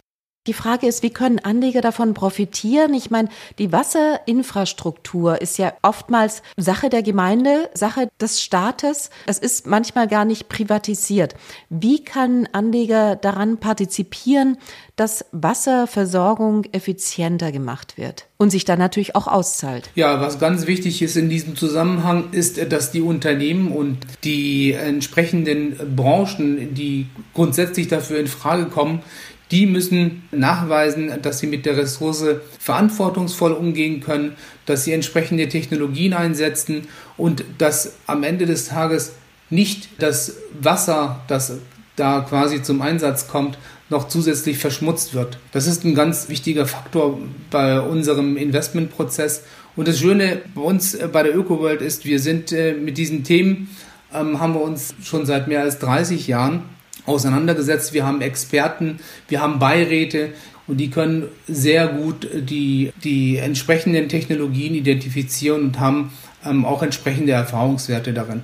Die 0.49 0.53
Frage 0.53 0.87
ist, 0.87 1.03
wie 1.03 1.11
können 1.11 1.37
Anleger 1.37 1.81
davon 1.81 2.15
profitieren? 2.15 2.95
Ich 2.95 3.11
meine, 3.11 3.29
die 3.59 3.71
Wasserinfrastruktur 3.71 5.39
ist 5.43 5.59
ja 5.59 5.73
oftmals 5.83 6.41
Sache 6.57 6.89
der 6.89 7.03
Gemeinde, 7.03 7.69
Sache 7.75 8.09
des 8.19 8.41
Staates. 8.41 9.11
Es 9.27 9.37
ist 9.37 9.67
manchmal 9.67 10.07
gar 10.07 10.25
nicht 10.25 10.49
privatisiert. 10.49 11.35
Wie 11.69 12.03
kann 12.03 12.49
Anleger 12.51 13.15
daran 13.15 13.57
partizipieren, 13.59 14.57
dass 14.95 15.23
Wasserversorgung 15.31 16.65
effizienter 16.71 17.51
gemacht 17.51 17.99
wird 17.99 18.25
und 18.37 18.49
sich 18.49 18.65
dann 18.65 18.79
natürlich 18.79 19.15
auch 19.15 19.27
auszahlt? 19.27 19.91
Ja, 19.93 20.19
was 20.19 20.39
ganz 20.39 20.65
wichtig 20.65 21.03
ist 21.03 21.15
in 21.15 21.29
diesem 21.29 21.55
Zusammenhang 21.57 22.31
ist, 22.31 22.71
dass 22.71 22.91
die 22.91 23.01
Unternehmen 23.01 23.71
und 23.71 23.99
die 24.23 24.73
entsprechenden 24.73 25.95
Branchen, 25.95 26.73
die 26.73 27.05
grundsätzlich 27.35 27.87
dafür 27.87 28.19
in 28.19 28.25
Frage 28.25 28.65
kommen, 28.65 29.03
die 29.51 29.65
müssen 29.65 30.23
nachweisen, 30.31 31.11
dass 31.21 31.39
sie 31.39 31.47
mit 31.47 31.65
der 31.65 31.77
Ressource 31.77 32.23
verantwortungsvoll 32.59 33.51
umgehen 33.51 33.99
können, 33.99 34.33
dass 34.65 34.83
sie 34.83 34.93
entsprechende 34.93 35.49
Technologien 35.49 36.13
einsetzen 36.13 36.87
und 37.17 37.43
dass 37.57 37.93
am 38.05 38.23
Ende 38.23 38.45
des 38.45 38.67
Tages 38.67 39.13
nicht 39.49 39.89
das 39.97 40.37
Wasser, 40.59 41.21
das 41.27 41.57
da 41.95 42.21
quasi 42.21 42.61
zum 42.61 42.81
Einsatz 42.81 43.27
kommt, 43.27 43.57
noch 43.89 44.07
zusätzlich 44.07 44.59
verschmutzt 44.59 45.15
wird. 45.15 45.39
Das 45.51 45.65
ist 45.65 45.83
ein 45.83 45.95
ganz 45.95 46.29
wichtiger 46.29 46.67
Faktor 46.67 47.19
bei 47.49 47.81
unserem 47.81 48.37
Investmentprozess. 48.37 49.43
Und 49.75 49.87
das 49.87 49.99
Schöne 49.99 50.41
bei 50.53 50.61
uns 50.61 50.93
äh, 50.93 51.07
bei 51.11 51.23
der 51.23 51.35
ÖkoWorld 51.35 51.81
ist, 51.81 52.05
wir 52.05 52.19
sind 52.19 52.51
äh, 52.51 52.73
mit 52.73 52.97
diesen 52.97 53.23
Themen, 53.23 53.69
ähm, 54.13 54.39
haben 54.39 54.53
wir 54.53 54.61
uns 54.61 54.93
schon 55.03 55.25
seit 55.25 55.47
mehr 55.47 55.61
als 55.61 55.79
30 55.79 56.27
Jahren 56.27 56.63
auseinandergesetzt. 57.05 57.93
Wir 57.93 58.05
haben 58.05 58.21
Experten, 58.21 58.99
wir 59.27 59.41
haben 59.41 59.59
Beiräte 59.59 60.29
und 60.67 60.77
die 60.77 60.89
können 60.89 61.27
sehr 61.47 61.87
gut 61.87 62.27
die, 62.33 62.91
die 63.03 63.37
entsprechenden 63.37 64.07
Technologien 64.07 64.75
identifizieren 64.75 65.63
und 65.63 65.79
haben 65.79 66.11
ähm, 66.45 66.65
auch 66.65 66.83
entsprechende 66.83 67.31
Erfahrungswerte 67.31 68.13
darin. 68.13 68.43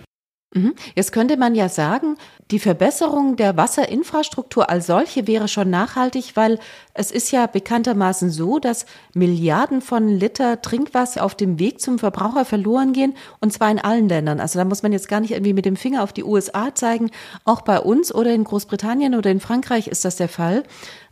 Mhm. 0.54 0.74
Jetzt 0.96 1.12
könnte 1.12 1.36
man 1.36 1.54
ja 1.54 1.68
sagen, 1.68 2.16
die 2.52 2.60
Verbesserung 2.60 3.36
der 3.36 3.58
Wasserinfrastruktur 3.58 4.70
als 4.70 4.88
solche 4.88 5.28
wäre 5.28 5.48
schon 5.48 5.70
nachhaltig, 5.70 6.36
weil 6.36 6.60
es 6.94 7.12
ist 7.12 7.32
ja 7.32 7.48
bekanntermaßen 7.48 8.30
so, 8.30 8.60
dass 8.60 8.86
Milliarden 9.14 9.82
von 9.82 10.08
Liter 10.08 10.62
Trinkwasser 10.62 11.25
auf 11.25 11.36
dem 11.36 11.60
Weg 11.60 11.82
zum 11.82 12.00
Verbraucher 12.00 12.46
verloren 12.46 12.94
gehen 12.94 13.16
und 13.42 13.52
zwar 13.52 13.70
in 13.70 13.80
allen 13.80 14.08
Ländern. 14.08 14.40
Also 14.40 14.58
da 14.58 14.66
muss 14.66 14.84
man 14.84 14.94
jetzt 14.94 15.10
gar 15.10 15.20
nicht 15.20 15.32
irgendwie 15.32 15.54
mit 15.54 15.66
dem 15.66 15.75
Finger 15.75 16.04
auf 16.04 16.14
die 16.14 16.24
USA 16.24 16.74
zeigen. 16.74 17.12
Auch 17.44 17.62
bei 17.62 17.80
uns 17.80 18.14
oder 18.14 18.34
in 18.34 18.44
Großbritannien 18.44 19.16
oder 19.16 19.32
in 19.32 19.40
Frankreich 19.42 19.88
ist 19.88 20.06
das 20.06 20.16
der 20.16 20.30
Fall. 20.30 20.64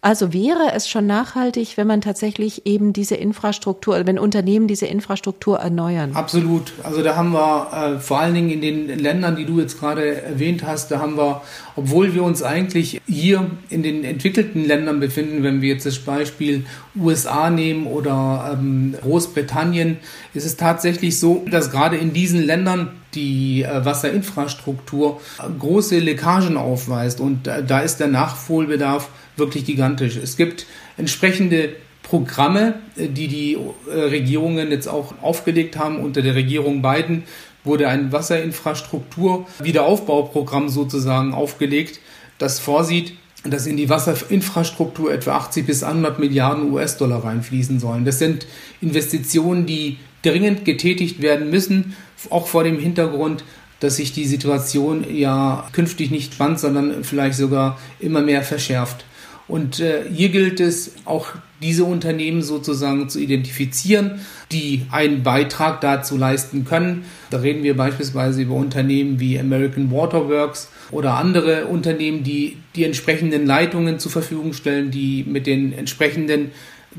Also 0.03 0.33
wäre 0.33 0.73
es 0.75 0.89
schon 0.89 1.07
nachhaltig, 1.07 1.77
wenn 1.77 1.87
man 1.87 2.01
tatsächlich 2.01 2.65
eben 2.65 2.91
diese 2.91 3.15
Infrastruktur, 3.15 4.05
wenn 4.05 4.19
Unternehmen 4.19 4.67
diese 4.67 4.85
Infrastruktur 4.85 5.59
erneuern? 5.59 6.11
Absolut. 6.13 6.73
Also 6.83 7.01
da 7.01 7.15
haben 7.15 7.31
wir 7.31 7.67
äh, 7.71 7.99
vor 8.01 8.19
allen 8.19 8.33
Dingen 8.33 8.49
in 8.49 8.59
den 8.59 8.99
Ländern, 8.99 9.37
die 9.37 9.45
du 9.45 9.61
jetzt 9.61 9.79
gerade 9.79 10.21
erwähnt 10.21 10.63
hast, 10.67 10.91
da 10.91 10.99
haben 10.99 11.15
wir, 11.15 11.41
obwohl 11.77 12.13
wir 12.13 12.23
uns 12.23 12.43
eigentlich 12.43 12.99
hier 13.07 13.49
in 13.69 13.81
den 13.81 14.03
entwickelten 14.03 14.65
Ländern 14.65 14.99
befinden, 14.99 15.41
wenn 15.41 15.61
wir 15.61 15.69
jetzt 15.69 15.85
das 15.85 15.99
Beispiel 15.99 16.65
USA 16.99 17.49
nehmen 17.49 17.87
oder 17.87 18.57
ähm, 18.59 18.95
Großbritannien, 19.01 19.99
ist 20.33 20.45
es 20.45 20.57
tatsächlich 20.57 21.17
so, 21.17 21.45
dass 21.49 21.71
gerade 21.71 21.95
in 21.95 22.11
diesen 22.11 22.43
Ländern 22.43 22.91
die 23.15 23.63
äh, 23.63 23.85
Wasserinfrastruktur 23.85 25.21
große 25.59 25.99
Leckagen 25.99 26.57
aufweist 26.57 27.21
und 27.21 27.47
äh, 27.47 27.63
da 27.63 27.79
ist 27.79 28.01
der 28.01 28.07
Nachholbedarf 28.07 29.07
wirklich 29.37 29.65
gigantisch. 29.65 30.17
Es 30.17 30.37
gibt 30.37 30.67
entsprechende 30.97 31.75
Programme, 32.03 32.75
äh, 32.95 33.07
die 33.07 33.27
die 33.27 33.57
äh, 33.89 33.93
Regierungen 33.93 34.69
jetzt 34.71 34.87
auch 34.87 35.13
aufgelegt 35.21 35.77
haben. 35.77 35.99
Unter 35.99 36.21
der 36.21 36.35
Regierung 36.35 36.81
Biden 36.81 37.23
wurde 37.63 37.87
ein 37.87 38.11
Wasserinfrastruktur-Wiederaufbauprogramm 38.11 40.69
sozusagen 40.69 41.33
aufgelegt, 41.33 41.99
das 42.37 42.59
vorsieht, 42.59 43.13
dass 43.45 43.65
in 43.67 43.77
die 43.77 43.87
Wasserinfrastruktur 43.89 45.13
etwa 45.13 45.37
80 45.37 45.65
bis 45.65 45.83
100 45.83 46.19
Milliarden 46.19 46.71
US-Dollar 46.71 47.23
reinfließen 47.23 47.79
sollen. 47.79 48.05
Das 48.05 48.19
sind 48.19 48.45
Investitionen, 48.81 49.65
die 49.65 49.97
dringend 50.21 50.65
getätigt 50.65 51.21
werden 51.21 51.49
müssen, 51.49 51.95
auch 52.29 52.47
vor 52.47 52.63
dem 52.63 52.79
Hintergrund, 52.79 53.43
dass 53.81 53.97
sich 53.97 54.13
die 54.13 54.25
Situation 54.25 55.05
ja 55.13 55.67
künftig 55.73 56.09
nicht 56.09 56.33
spannt, 56.33 56.59
sondern 56.59 57.03
vielleicht 57.03 57.37
sogar 57.37 57.77
immer 57.99 58.21
mehr 58.21 58.43
verschärft. 58.43 59.03
Und 59.47 59.79
äh, 59.79 60.03
hier 60.11 60.29
gilt 60.29 60.59
es 60.59 60.93
auch 61.05 61.27
diese 61.61 61.85
Unternehmen 61.85 62.41
sozusagen 62.41 63.09
zu 63.09 63.19
identifizieren, 63.19 64.21
die 64.51 64.85
einen 64.91 65.23
Beitrag 65.23 65.81
dazu 65.81 66.17
leisten 66.17 66.65
können. 66.65 67.05
Da 67.29 67.39
reden 67.39 67.63
wir 67.63 67.75
beispielsweise 67.75 68.41
über 68.41 68.55
Unternehmen 68.55 69.19
wie 69.19 69.39
American 69.39 69.91
Waterworks 69.91 70.69
oder 70.91 71.15
andere 71.15 71.65
Unternehmen, 71.65 72.23
die 72.23 72.57
die 72.75 72.83
entsprechenden 72.83 73.45
Leitungen 73.45 73.99
zur 73.99 74.11
Verfügung 74.11 74.53
stellen, 74.53 74.91
die 74.91 75.23
mit 75.27 75.47
den 75.47 75.73
entsprechenden 75.73 76.51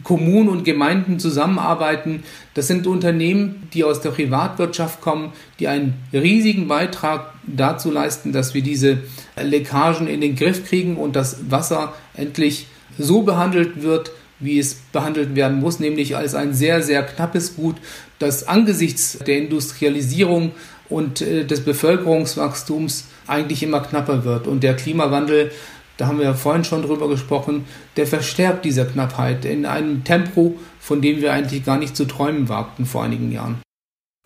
Kommunen 0.02 0.48
und 0.48 0.64
Gemeinden 0.64 1.18
zusammenarbeiten. 1.18 2.24
Das 2.54 2.66
sind 2.66 2.86
Unternehmen, 2.86 3.68
die 3.72 3.84
aus 3.84 4.00
der 4.00 4.10
Privatwirtschaft 4.10 5.00
kommen, 5.00 5.32
die 5.60 5.68
einen 5.68 5.94
riesigen 6.12 6.68
Beitrag 6.68 7.32
dazu 7.46 7.90
leisten, 7.90 8.32
dass 8.32 8.54
wir 8.54 8.62
diese 8.62 8.98
Leckagen 9.40 10.08
in 10.08 10.20
den 10.20 10.36
Griff 10.36 10.66
kriegen 10.66 10.96
und 10.96 11.14
das 11.16 11.50
Wasser 11.50 11.94
endlich 12.14 12.66
so 12.98 13.22
behandelt 13.22 13.82
wird, 13.82 14.10
wie 14.40 14.58
es 14.58 14.74
behandelt 14.92 15.34
werden 15.36 15.60
muss, 15.60 15.80
nämlich 15.80 16.16
als 16.16 16.34
ein 16.34 16.54
sehr, 16.54 16.82
sehr 16.82 17.02
knappes 17.02 17.56
Gut, 17.56 17.76
das 18.18 18.46
angesichts 18.48 19.18
der 19.18 19.38
Industrialisierung 19.38 20.52
und 20.88 21.20
äh, 21.20 21.44
des 21.44 21.64
Bevölkerungswachstums 21.64 23.06
eigentlich 23.26 23.62
immer 23.62 23.80
knapper 23.80 24.24
wird. 24.24 24.46
Und 24.46 24.62
der 24.62 24.76
Klimawandel 24.76 25.50
da 25.96 26.06
haben 26.06 26.18
wir 26.18 26.24
ja 26.24 26.34
vorhin 26.34 26.64
schon 26.64 26.82
drüber 26.82 27.08
gesprochen, 27.08 27.64
der 27.96 28.06
verstärkt 28.06 28.64
diese 28.64 28.86
Knappheit 28.86 29.44
in 29.44 29.66
einem 29.66 30.04
Tempo, 30.04 30.56
von 30.80 31.00
dem 31.00 31.20
wir 31.20 31.32
eigentlich 31.32 31.64
gar 31.64 31.78
nicht 31.78 31.96
zu 31.96 32.04
träumen 32.04 32.48
wagten 32.48 32.84
vor 32.84 33.04
einigen 33.04 33.32
Jahren. 33.32 33.63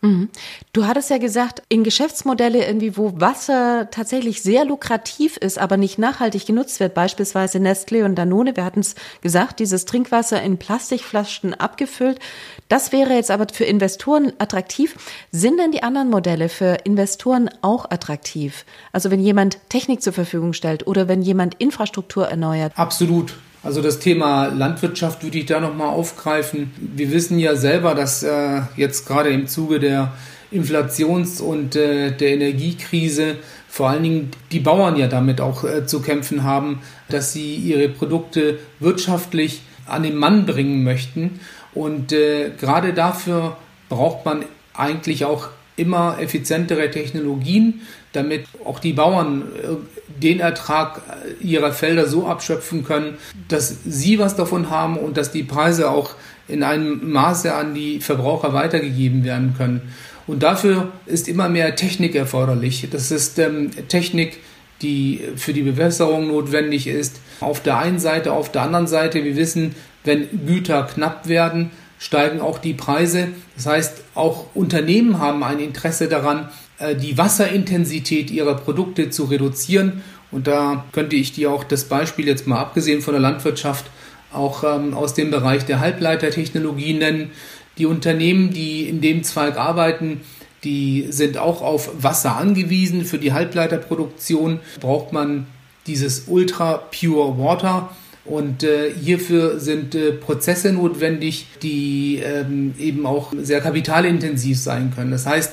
Mhm. 0.01 0.29
Du 0.73 0.87
hattest 0.87 1.11
ja 1.11 1.19
gesagt, 1.19 1.63
in 1.69 1.83
Geschäftsmodelle 1.83 2.65
irgendwie, 2.65 2.97
wo 2.97 3.21
Wasser 3.21 3.89
tatsächlich 3.91 4.43
sehr 4.43 4.65
lukrativ 4.65 5.37
ist, 5.37 5.59
aber 5.59 5.77
nicht 5.77 5.99
nachhaltig 5.99 6.47
genutzt 6.47 6.79
wird, 6.79 6.95
beispielsweise 6.95 7.59
Nestle 7.59 8.05
und 8.05 8.15
Danone, 8.15 8.55
wir 8.57 8.65
hatten 8.65 8.81
es 8.81 8.95
gesagt, 9.23 9.59
dieses 9.59 9.87
Trinkwasser 9.87 10.41
in 10.41 10.57
Plastikflaschen 10.57 11.53
abgefüllt. 11.55 12.21
Das 12.69 12.93
wäre 12.93 13.15
jetzt 13.15 13.33
aber 13.33 13.47
für 13.53 13.65
Investoren 13.65 14.33
attraktiv. 14.39 14.95
Sind 15.33 15.59
denn 15.59 15.73
die 15.73 15.83
anderen 15.83 16.11
Modelle 16.11 16.49
für 16.49 16.79
Investoren 16.85 17.51
auch 17.63 17.91
attraktiv? 17.91 18.65
Also 18.93 19.11
wenn 19.11 19.21
jemand 19.21 19.59
Technik 19.69 20.01
zur 20.01 20.13
Verfügung 20.13 20.53
stellt 20.53 20.87
oder 20.87 21.09
wenn 21.09 21.23
jemand 21.23 21.55
Infrastruktur 21.55 22.29
erneuert? 22.29 22.73
Absolut. 22.77 23.35
Also 23.63 23.83
das 23.83 23.99
Thema 23.99 24.47
Landwirtschaft 24.47 25.25
würde 25.25 25.39
ich 25.39 25.47
da 25.47 25.61
nochmal 25.61 25.89
aufgreifen. 25.89 26.71
Wir 26.79 27.11
wissen 27.11 27.39
ja 27.39 27.57
selber, 27.57 27.95
dass 27.95 28.23
äh, 28.23 28.63
jetzt 28.77 29.07
gerade 29.07 29.31
im 29.31 29.49
Zuge 29.49 29.81
der 29.81 30.13
Inflations- 30.51 31.41
und 31.41 31.77
äh, 31.77 32.13
der 32.13 32.31
Energiekrise 32.31 33.37
vor 33.69 33.91
allen 33.91 34.03
Dingen 34.03 34.31
die 34.51 34.61
Bauern 34.61 34.97
ja 34.97 35.09
damit 35.09 35.41
auch 35.41 35.65
äh, 35.65 35.87
zu 35.87 36.01
kämpfen 36.01 36.43
haben, 36.43 36.81
dass 37.09 37.33
sie 37.33 37.57
ihre 37.57 37.89
Produkte 37.89 38.59
wirtschaftlich 38.81 39.63
an 39.87 40.03
den 40.03 40.17
Mann 40.17 40.47
bringen 40.47 40.85
möchten. 40.85 41.41
Und 41.75 42.13
äh, 42.13 42.51
gerade 42.59 42.95
dafür 42.95 43.57
braucht 43.89 44.25
man 44.25 44.45
eigentlich 44.73 45.25
auch 45.25 45.49
immer 45.79 46.19
effizientere 46.21 46.91
Technologien, 46.91 47.83
damit 48.13 48.47
auch 48.65 48.79
die 48.79 48.93
Bauern 48.93 49.43
äh, 49.43 50.23
den 50.23 50.41
Ertrag 50.41 51.03
ihrer 51.41 51.73
Felder 51.73 52.07
so 52.07 52.27
abschöpfen 52.27 52.85
können, 52.85 53.19
dass 53.49 53.79
sie 53.85 54.19
was 54.19 54.37
davon 54.37 54.71
haben 54.71 54.97
und 54.97 55.17
dass 55.17 55.31
die 55.31 55.45
Preise 55.45 55.91
auch 55.91 56.15
in 56.49 56.63
einem 56.63 57.13
Maße 57.13 57.55
an 57.55 57.75
die 57.75 58.01
Verbraucher 58.01 58.53
weitergegeben 58.53 59.25
werden 59.25 59.55
können. 59.57 59.83
Und 60.27 60.43
dafür 60.43 60.93
ist 61.07 61.29
immer 61.29 61.49
mehr 61.49 61.77
Technik 61.77 62.15
erforderlich. 62.15 62.87
Das 62.91 63.11
ist 63.11 63.39
ähm, 63.39 63.71
Technik, 63.89 64.41
die 64.83 65.21
für 65.37 65.53
die 65.53 65.63
Bewässerung 65.63 66.29
notwendig 66.29 66.87
ist. 66.87 67.21
Auf 67.41 67.63
der 67.63 67.79
einen 67.79 67.99
Seite, 67.99 68.33
auf 68.33 68.53
der 68.53 68.63
anderen 68.63 68.87
Seite, 68.87 69.25
wir 69.25 69.37
wissen, 69.37 69.75
wenn 70.05 70.47
Güter 70.47 70.85
knapp 70.85 71.29
werden, 71.29 71.71
steigen 71.99 72.41
auch 72.41 72.59
die 72.59 72.75
Preise. 72.75 73.29
Das 73.57 73.67
heißt, 73.67 74.03
auch 74.15 74.47
Unternehmen 74.55 75.19
haben 75.19 75.43
ein 75.43 75.59
Interesse 75.59 76.09
daran, 76.09 76.49
äh, 76.79 76.95
die 76.95 77.19
Wasserintensität 77.19 78.31
ihrer 78.31 78.55
Produkte 78.55 79.11
zu 79.11 79.25
reduzieren. 79.25 80.03
Und 80.31 80.47
da 80.47 80.85
könnte 80.93 81.17
ich 81.17 81.33
dir 81.33 81.51
auch 81.51 81.65
das 81.65 81.85
Beispiel 81.85 82.27
jetzt 82.27 82.47
mal 82.47 82.59
abgesehen 82.59 83.01
von 83.01 83.15
der 83.15 83.21
Landwirtschaft 83.21 83.87
auch 84.33 84.63
ähm, 84.63 84.95
aus 84.95 85.15
dem 85.15 85.31
Bereich 85.31 85.65
der 85.65 85.81
Halbleitertechnologie 85.81 86.95
nennen. 86.95 87.31
Die 87.79 87.87
Unternehmen, 87.87 88.53
die 88.53 88.89
in 88.89 89.01
dem 89.01 89.23
Zweig 89.23 89.57
arbeiten, 89.57 90.21
die 90.65 91.07
sind 91.11 91.39
auch 91.39 91.63
auf 91.63 91.91
Wasser 92.03 92.37
angewiesen. 92.37 93.05
Für 93.05 93.19
die 93.19 93.33
Halbleiterproduktion 93.33 94.61
braucht 94.81 95.13
man 95.13 95.47
dieses 95.87 96.25
Ultra 96.27 96.83
Pure 96.91 97.39
Water. 97.39 97.91
Und 98.29 98.63
äh, 98.63 98.93
hierfür 98.93 99.59
sind 99.59 99.95
äh, 99.95 100.13
Prozesse 100.13 100.73
notwendig, 100.73 101.47
die 101.63 102.21
ähm, 102.23 102.75
eben 102.79 103.07
auch 103.07 103.33
sehr 103.41 103.61
kapitalintensiv 103.61 104.59
sein 104.59 104.93
können. 104.95 105.11
Das 105.11 105.25
heißt, 105.25 105.53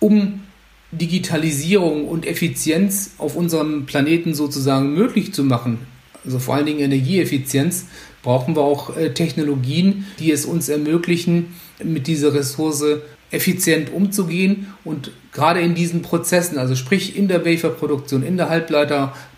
um 0.00 0.40
Digitalisierung 0.90 2.08
und 2.08 2.26
Effizienz 2.26 3.12
auf 3.18 3.36
unserem 3.36 3.86
Planeten 3.86 4.34
sozusagen 4.34 4.94
möglich 4.94 5.32
zu 5.32 5.44
machen, 5.44 5.78
also 6.24 6.40
vor 6.40 6.56
allen 6.56 6.66
Dingen 6.66 6.80
Energieeffizienz, 6.80 7.86
brauchen 8.22 8.56
wir 8.56 8.62
auch 8.62 8.96
äh, 8.96 9.14
Technologien, 9.14 10.06
die 10.18 10.32
es 10.32 10.44
uns 10.44 10.68
ermöglichen, 10.68 11.54
mit 11.84 12.08
dieser 12.08 12.34
Ressource 12.34 12.84
effizient 13.30 13.92
umzugehen 13.92 14.74
und 14.84 15.12
gerade 15.32 15.60
in 15.60 15.76
diesen 15.76 16.02
Prozessen, 16.02 16.58
also 16.58 16.74
sprich 16.74 17.16
in 17.16 17.28
der 17.28 17.44
Waferproduktion, 17.44 18.24
in 18.24 18.36
der 18.36 18.48
Halbleiterproduktion, 18.48 19.37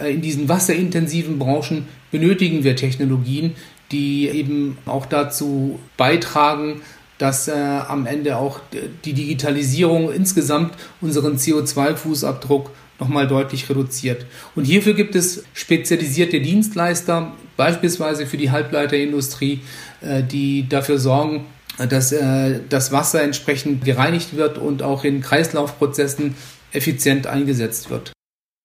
äh, 0.00 0.12
in 0.12 0.20
diesen 0.20 0.48
wasserintensiven 0.48 1.38
Branchen 1.38 1.86
benötigen 2.10 2.64
wir 2.64 2.76
Technologien, 2.76 3.54
die 3.90 4.28
eben 4.28 4.78
auch 4.86 5.06
dazu 5.06 5.78
beitragen, 5.96 6.82
dass 7.18 7.46
äh, 7.46 7.52
am 7.52 8.06
Ende 8.06 8.36
auch 8.36 8.60
die 9.04 9.12
Digitalisierung 9.12 10.12
insgesamt 10.12 10.74
unseren 11.00 11.36
CO2-Fußabdruck 11.36 12.70
nochmal 12.98 13.28
deutlich 13.28 13.68
reduziert. 13.68 14.26
Und 14.54 14.64
hierfür 14.64 14.94
gibt 14.94 15.14
es 15.14 15.44
spezialisierte 15.54 16.40
Dienstleister, 16.40 17.32
beispielsweise 17.56 18.26
für 18.26 18.36
die 18.36 18.50
Halbleiterindustrie, 18.50 19.60
äh, 20.00 20.22
die 20.22 20.68
dafür 20.68 20.98
sorgen, 20.98 21.46
dass 21.78 22.12
äh, 22.12 22.60
das 22.68 22.92
Wasser 22.92 23.22
entsprechend 23.22 23.84
gereinigt 23.84 24.36
wird 24.36 24.58
und 24.58 24.82
auch 24.82 25.04
in 25.04 25.20
Kreislaufprozessen 25.20 26.34
effizient 26.72 27.26
eingesetzt 27.26 27.90
wird. 27.90 28.12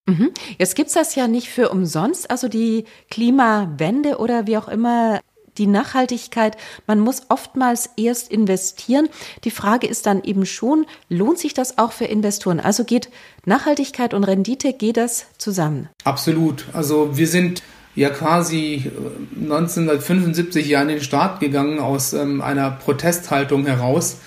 Mhm. 0.08 0.32
Jetzt 0.58 0.76
gibt's 0.76 0.93
das 0.93 1.15
ja 1.15 1.28
nicht 1.28 1.50
für 1.50 1.70
umsonst, 1.70 2.32
also 2.32 2.48
die 2.48 2.86
Klimawende 3.12 4.17
oder 4.17 4.48
wie 4.48 4.58
auch 4.58 4.67
immer 4.67 5.20
die 5.58 5.67
Nachhaltigkeit, 5.67 6.56
man 6.86 7.00
muss 7.00 7.24
oftmals 7.30 7.89
erst 7.98 8.32
investieren. 8.32 9.10
Die 9.43 9.52
Frage 9.52 9.88
ist 9.88 10.06
dann 10.06 10.24
eben 10.24 10.46
schon, 10.46 10.86
lohnt 11.10 11.39
sich 11.39 11.54
das 11.54 11.78
auch 11.78 11.91
für 11.91 12.06
Investoren? 12.06 12.60
Also 12.60 12.84
geht 12.84 13.10
Nachhaltigkeit 13.46 14.13
und 14.13 14.24
Rendite, 14.24 14.74
geht 14.74 14.98
das 14.98 15.26
zusammen? 15.38 15.89
Absolut. 16.04 16.65
Also 16.74 17.17
wir 17.17 17.28
sind 17.28 17.63
ja 17.96 18.10
quasi 18.12 18.91
1975 19.36 20.67
ja 20.67 20.82
in 20.82 20.89
den 20.89 21.02
Start 21.02 21.39
gegangen 21.39 21.80
aus 21.80 22.13
ähm, 22.13 22.41
einer 22.41 22.70
Protesthaltung 22.70 23.65
heraus 23.65 24.17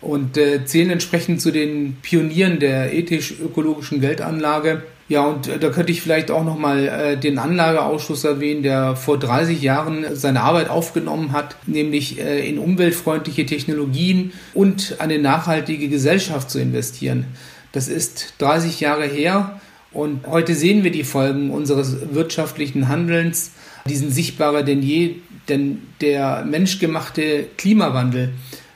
und 0.00 0.36
äh, 0.36 0.64
zählen 0.64 0.90
entsprechend 0.90 1.40
zu 1.40 1.52
den 1.52 1.96
Pionieren 2.02 2.58
der 2.58 2.92
ethisch-ökologischen 2.92 4.00
Geldanlage. 4.00 4.82
Ja, 5.08 5.26
und 5.26 5.48
äh, 5.48 5.58
da 5.58 5.70
könnte 5.70 5.92
ich 5.92 6.02
vielleicht 6.02 6.30
auch 6.30 6.44
nochmal 6.44 6.86
äh, 6.86 7.16
den 7.16 7.38
Anlageausschuss 7.38 8.24
erwähnen, 8.24 8.62
der 8.62 8.96
vor 8.96 9.18
30 9.18 9.60
Jahren 9.60 10.04
seine 10.14 10.42
Arbeit 10.42 10.70
aufgenommen 10.70 11.32
hat, 11.32 11.56
nämlich 11.66 12.20
äh, 12.20 12.48
in 12.48 12.58
umweltfreundliche 12.58 13.46
Technologien 13.46 14.32
und 14.54 14.96
eine 14.98 15.18
nachhaltige 15.18 15.88
Gesellschaft 15.88 16.50
zu 16.50 16.60
investieren. 16.60 17.26
Das 17.72 17.88
ist 17.88 18.34
30 18.38 18.80
Jahre 18.80 19.04
her 19.04 19.60
und 19.92 20.26
heute 20.26 20.54
sehen 20.54 20.84
wir 20.84 20.90
die 20.90 21.04
Folgen 21.04 21.50
unseres 21.50 22.14
wirtschaftlichen 22.14 22.88
Handelns. 22.88 23.52
Die 23.88 23.96
sind 23.96 24.12
sichtbarer 24.12 24.62
denn 24.62 24.82
je, 24.82 25.16
denn 25.48 25.82
der 26.00 26.44
menschgemachte 26.44 27.46
Klimawandel 27.56 28.32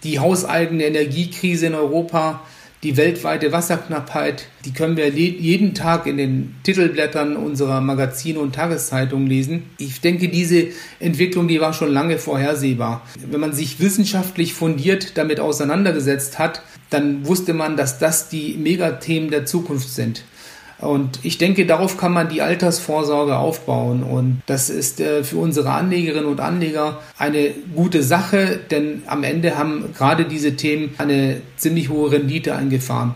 die 0.07 0.19
hauseigene 0.21 0.85
Energiekrise 0.85 1.67
in 1.67 1.75
Europa, 1.75 2.43
die 2.83 2.97
weltweite 2.97 3.53
Wasserknappheit, 3.53 4.49
die 4.65 4.73
können 4.73 4.97
wir 4.97 5.09
jeden 5.09 5.75
Tag 5.75 6.07
in 6.07 6.17
den 6.17 6.55
Titelblättern 6.63 7.37
unserer 7.37 7.81
Magazine 7.81 8.39
und 8.39 8.55
Tageszeitungen 8.55 9.27
lesen. 9.27 9.65
Ich 9.79 10.01
denke, 10.01 10.29
diese 10.29 10.69
Entwicklung, 11.01 11.49
die 11.49 11.61
war 11.61 11.73
schon 11.73 11.93
lange 11.93 12.19
vorhersehbar. 12.19 13.03
Wenn 13.31 13.41
man 13.41 13.53
sich 13.53 13.81
wissenschaftlich 13.81 14.55
fundiert 14.55 15.17
damit 15.17 15.41
auseinandergesetzt 15.41 16.39
hat, 16.39 16.63
dann 16.91 17.27
wusste 17.27 17.55
man, 17.55 17.77
dass 17.77 17.99
das 17.99 18.29
die 18.29 18.57
Megathemen 18.57 19.31
der 19.31 19.47
Zukunft 19.47 19.89
sind. 19.89 20.23
Und 20.79 21.21
ich 21.23 21.39
denke, 21.39 21.65
darauf 21.67 21.97
kann 21.97 22.13
man 22.13 22.29
die 22.29 22.43
Altersvorsorge 22.43 23.39
aufbauen. 23.39 24.03
Und 24.03 24.43
das 24.47 24.69
ist 24.69 25.01
äh, 25.01 25.25
für 25.25 25.39
unsere 25.39 25.71
Anlegerinnen 25.71 26.27
und 26.27 26.41
Anleger 26.41 27.01
eine 27.19 27.51
gute 27.75 28.03
Sache, 28.03 28.61
denn 28.71 29.03
am 29.07 29.25
Ende 29.25 29.57
haben 29.57 29.95
gerade 29.97 30.27
diese 30.27 30.57
Themen 30.57 30.95
eine 30.99 31.41
ziemlich 31.57 31.89
hohe 31.89 32.13
Rendite 32.13 32.55
eingefahren. 32.55 33.15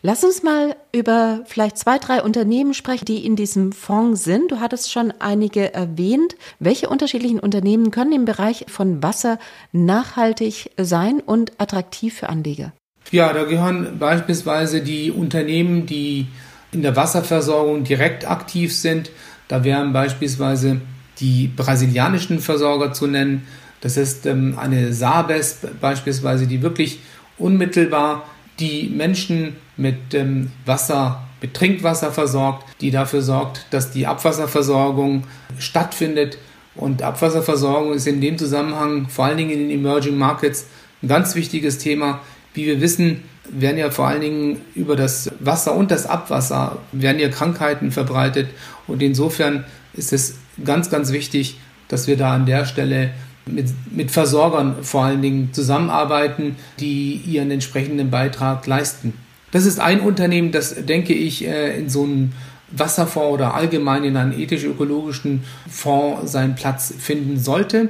Lass 0.00 0.22
uns 0.22 0.42
mal 0.42 0.76
über 0.92 1.40
vielleicht 1.46 1.76
zwei, 1.76 1.98
drei 1.98 2.22
Unternehmen 2.22 2.72
sprechen, 2.72 3.04
die 3.04 3.24
in 3.24 3.34
diesem 3.34 3.72
Fonds 3.72 4.22
sind. 4.22 4.52
Du 4.52 4.60
hattest 4.60 4.92
schon 4.92 5.12
einige 5.18 5.74
erwähnt. 5.74 6.36
Welche 6.60 6.88
unterschiedlichen 6.88 7.40
Unternehmen 7.40 7.90
können 7.90 8.12
im 8.12 8.24
Bereich 8.24 8.66
von 8.68 9.02
Wasser 9.02 9.38
nachhaltig 9.72 10.70
sein 10.76 11.20
und 11.20 11.52
attraktiv 11.58 12.14
für 12.14 12.28
Anleger? 12.28 12.72
Ja, 13.10 13.32
da 13.32 13.44
gehören 13.44 13.98
beispielsweise 13.98 14.82
die 14.82 15.10
Unternehmen, 15.10 15.86
die 15.86 16.26
in 16.72 16.82
der 16.82 16.96
Wasserversorgung 16.96 17.84
direkt 17.84 18.28
aktiv 18.28 18.74
sind. 18.74 19.10
Da 19.48 19.64
wären 19.64 19.92
beispielsweise 19.92 20.80
die 21.20 21.48
brasilianischen 21.48 22.40
Versorger 22.40 22.92
zu 22.92 23.06
nennen. 23.06 23.46
Das 23.80 23.96
ist 23.96 24.26
ähm, 24.26 24.58
eine 24.58 24.92
Sabes 24.92 25.58
beispielsweise, 25.80 26.46
die 26.46 26.62
wirklich 26.62 27.00
unmittelbar 27.38 28.24
die 28.58 28.90
Menschen 28.94 29.56
mit 29.76 30.14
ähm, 30.14 30.50
Wasser, 30.66 31.22
mit 31.40 31.54
Trinkwasser 31.54 32.10
versorgt, 32.10 32.64
die 32.80 32.90
dafür 32.90 33.22
sorgt, 33.22 33.66
dass 33.70 33.92
die 33.92 34.06
Abwasserversorgung 34.06 35.24
stattfindet. 35.58 36.38
Und 36.74 37.02
Abwasserversorgung 37.02 37.94
ist 37.94 38.06
in 38.06 38.20
dem 38.20 38.38
Zusammenhang 38.38 39.08
vor 39.08 39.26
allen 39.26 39.38
Dingen 39.38 39.50
in 39.50 39.60
den 39.60 39.70
Emerging 39.70 40.16
Markets 40.16 40.66
ein 41.02 41.08
ganz 41.08 41.34
wichtiges 41.34 41.78
Thema. 41.78 42.20
Wie 42.54 42.66
wir 42.66 42.80
wissen, 42.80 43.22
werden 43.50 43.78
ja 43.78 43.90
vor 43.90 44.08
allen 44.08 44.20
Dingen 44.20 44.60
über 44.74 44.96
das 44.96 45.30
Wasser 45.40 45.74
und 45.74 45.90
das 45.90 46.06
Abwasser 46.06 46.78
werden 46.92 47.20
ja 47.20 47.28
Krankheiten 47.28 47.92
verbreitet 47.92 48.48
und 48.86 49.02
insofern 49.02 49.64
ist 49.94 50.12
es 50.12 50.36
ganz, 50.64 50.90
ganz 50.90 51.12
wichtig, 51.12 51.58
dass 51.88 52.06
wir 52.06 52.16
da 52.16 52.34
an 52.34 52.46
der 52.46 52.64
Stelle 52.64 53.10
mit, 53.46 53.68
mit 53.90 54.10
Versorgern 54.10 54.82
vor 54.82 55.04
allen 55.04 55.22
Dingen 55.22 55.52
zusammenarbeiten, 55.52 56.56
die 56.80 57.14
ihren 57.26 57.50
entsprechenden 57.50 58.10
Beitrag 58.10 58.66
leisten. 58.66 59.14
Das 59.50 59.64
ist 59.64 59.80
ein 59.80 60.00
Unternehmen, 60.00 60.52
das, 60.52 60.74
denke 60.84 61.14
ich, 61.14 61.46
äh, 61.46 61.78
in 61.78 61.88
so 61.88 62.04
einem 62.04 62.32
Wasserfonds 62.70 63.32
oder 63.32 63.54
allgemein 63.54 64.04
in 64.04 64.16
einem 64.16 64.38
ethisch-ökologischen 64.38 65.44
Fonds 65.70 66.30
seinen 66.30 66.54
Platz 66.54 66.92
finden 66.98 67.38
sollte. 67.38 67.88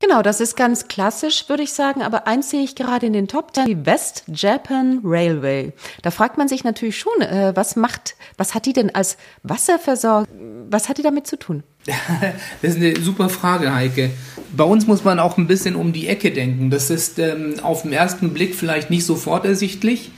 Genau, 0.00 0.22
das 0.22 0.40
ist 0.40 0.56
ganz 0.56 0.86
klassisch, 0.86 1.48
würde 1.48 1.64
ich 1.64 1.72
sagen. 1.72 2.02
Aber 2.02 2.28
eins 2.28 2.50
sehe 2.50 2.62
ich 2.62 2.76
gerade 2.76 3.06
in 3.06 3.12
den 3.12 3.26
Top 3.26 3.52
Ten, 3.52 3.66
die 3.66 3.84
West 3.84 4.22
Japan 4.28 5.00
Railway. 5.02 5.72
Da 6.02 6.12
fragt 6.12 6.38
man 6.38 6.46
sich 6.46 6.62
natürlich 6.62 6.98
schon, 6.98 7.20
äh, 7.20 7.52
was 7.56 7.74
macht, 7.74 8.14
was 8.36 8.54
hat 8.54 8.66
die 8.66 8.72
denn 8.72 8.94
als 8.94 9.16
Wasserversorger, 9.42 10.28
was 10.70 10.88
hat 10.88 10.98
die 10.98 11.02
damit 11.02 11.26
zu 11.26 11.36
tun? 11.36 11.64
das 12.62 12.74
ist 12.74 12.76
eine 12.76 12.94
super 13.00 13.28
Frage, 13.28 13.74
Heike. 13.74 14.10
Bei 14.56 14.62
uns 14.62 14.86
muss 14.86 15.02
man 15.02 15.18
auch 15.18 15.36
ein 15.36 15.48
bisschen 15.48 15.74
um 15.74 15.92
die 15.92 16.06
Ecke 16.06 16.30
denken. 16.30 16.70
Das 16.70 16.90
ist 16.90 17.18
ähm, 17.18 17.56
auf 17.62 17.82
den 17.82 17.92
ersten 17.92 18.32
Blick 18.32 18.54
vielleicht 18.54 18.90
nicht 18.90 19.04
sofort 19.04 19.44
ersichtlich, 19.44 20.12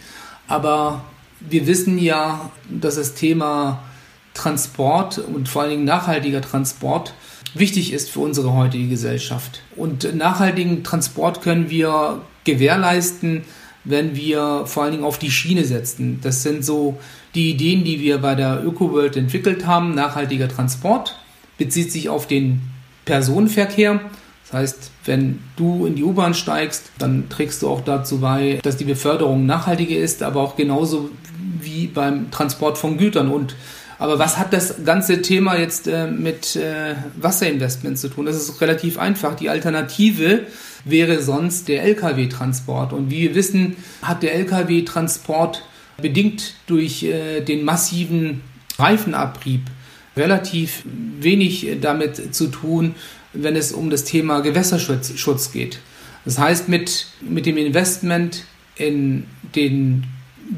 aber 0.46 1.04
wir 1.40 1.66
wissen 1.66 1.96
ja, 1.96 2.50
dass 2.68 2.96
das 2.96 3.14
Thema 3.14 3.82
Transport 4.34 5.18
und 5.18 5.48
vor 5.48 5.62
allen 5.62 5.70
Dingen 5.70 5.84
nachhaltiger 5.84 6.42
Transport 6.42 7.14
wichtig 7.54 7.92
ist 7.92 8.10
für 8.10 8.20
unsere 8.20 8.54
heutige 8.54 8.88
Gesellschaft. 8.88 9.62
Und 9.76 10.14
nachhaltigen 10.14 10.84
Transport 10.84 11.42
können 11.42 11.70
wir 11.70 12.22
gewährleisten, 12.44 13.42
wenn 13.84 14.14
wir 14.14 14.64
vor 14.66 14.82
allen 14.82 14.92
Dingen 14.92 15.04
auf 15.04 15.18
die 15.18 15.30
Schiene 15.30 15.64
setzen. 15.64 16.20
Das 16.22 16.42
sind 16.42 16.64
so 16.64 16.98
die 17.34 17.50
Ideen, 17.50 17.84
die 17.84 18.00
wir 18.00 18.18
bei 18.18 18.34
der 18.34 18.64
ÖkoWorld 18.64 19.16
entwickelt 19.16 19.66
haben. 19.66 19.94
Nachhaltiger 19.94 20.48
Transport 20.48 21.18
bezieht 21.58 21.92
sich 21.92 22.08
auf 22.08 22.26
den 22.26 22.60
Personenverkehr. 23.04 24.00
Das 24.44 24.52
heißt, 24.52 24.90
wenn 25.04 25.40
du 25.56 25.86
in 25.86 25.94
die 25.94 26.02
U-Bahn 26.02 26.34
steigst, 26.34 26.90
dann 26.98 27.28
trägst 27.28 27.62
du 27.62 27.68
auch 27.68 27.82
dazu 27.82 28.18
bei, 28.18 28.58
dass 28.62 28.76
die 28.76 28.84
Beförderung 28.84 29.46
nachhaltiger 29.46 29.96
ist, 29.96 30.22
aber 30.22 30.40
auch 30.40 30.56
genauso 30.56 31.10
wie 31.60 31.86
beim 31.86 32.30
Transport 32.30 32.76
von 32.76 32.98
Gütern. 32.98 33.30
Und 33.30 33.54
aber 34.00 34.18
was 34.18 34.38
hat 34.38 34.54
das 34.54 34.82
ganze 34.82 35.20
Thema 35.20 35.58
jetzt 35.58 35.86
äh, 35.86 36.06
mit 36.06 36.56
äh, 36.56 36.94
Wasserinvestments 37.20 38.00
zu 38.00 38.08
tun? 38.08 38.24
Das 38.24 38.34
ist 38.34 38.58
relativ 38.62 38.98
einfach. 38.98 39.36
Die 39.36 39.50
Alternative 39.50 40.46
wäre 40.86 41.22
sonst 41.22 41.68
der 41.68 41.84
Lkw-Transport. 41.84 42.94
Und 42.94 43.10
wie 43.10 43.20
wir 43.20 43.34
wissen, 43.34 43.76
hat 44.00 44.22
der 44.22 44.34
Lkw-Transport 44.36 45.62
bedingt 46.00 46.54
durch 46.66 47.02
äh, 47.02 47.42
den 47.42 47.62
massiven 47.62 48.40
Reifenabrieb 48.78 49.66
relativ 50.16 50.82
wenig 51.20 51.68
damit 51.82 52.34
zu 52.34 52.46
tun, 52.46 52.94
wenn 53.34 53.54
es 53.54 53.70
um 53.70 53.90
das 53.90 54.04
Thema 54.04 54.40
Gewässerschutz 54.40 55.12
Schutz 55.18 55.52
geht. 55.52 55.78
Das 56.24 56.38
heißt, 56.38 56.70
mit, 56.70 57.08
mit 57.20 57.44
dem 57.44 57.58
Investment 57.58 58.44
in 58.76 59.26
den 59.54 60.04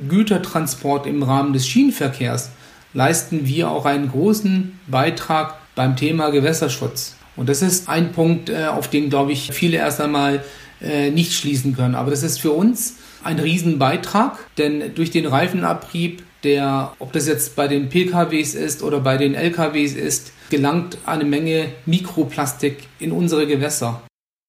Gütertransport 0.09 1.09
im 1.09 1.25
Rahmen 1.25 1.53
des 1.53 1.67
Schienenverkehrs 1.67 2.51
leisten 2.93 3.47
wir 3.47 3.71
auch 3.71 3.85
einen 3.85 4.11
großen 4.11 4.79
Beitrag 4.87 5.55
beim 5.75 5.97
Thema 5.97 6.31
Gewässerschutz. 6.31 7.17
Und 7.37 7.49
das 7.49 7.63
ist 7.63 7.89
ein 7.89 8.13
Punkt, 8.13 8.51
äh, 8.51 8.67
auf 8.67 8.89
den, 8.89 9.09
glaube 9.09 9.33
ich, 9.33 9.53
viele 9.53 9.79
erst 9.79 10.01
einmal 10.01 10.45
äh, 10.81 11.11
nicht 11.11 11.33
schließen 11.33 11.75
können. 11.75 11.95
Aber 11.95 12.11
das 12.11 12.23
ist 12.23 12.41
für 12.41 12.53
uns 12.53 12.97
ein 13.25 13.39
Riesenbeitrag, 13.39 14.39
denn 14.59 14.95
durch 14.95 15.11
den 15.11 15.27
Reifenabrieb, 15.27 16.23
der, 16.45 16.93
ob 16.99 17.13
das 17.13 17.29
jetzt 17.29 17.55
bei 17.57 17.69
den 17.69 17.89
PKWs 17.89 18.55
ist 18.55 18.83
oder 18.83 19.01
bei 19.01 19.17
den 19.17 19.35
LKWs 19.35 19.95
ist, 19.95 20.33
gelangt 20.51 20.99
eine 21.07 21.25
Menge 21.25 21.69
Mikroplastik 21.87 22.79
in 22.99 23.13
unsere 23.13 23.47
Gewässer. 23.47 24.03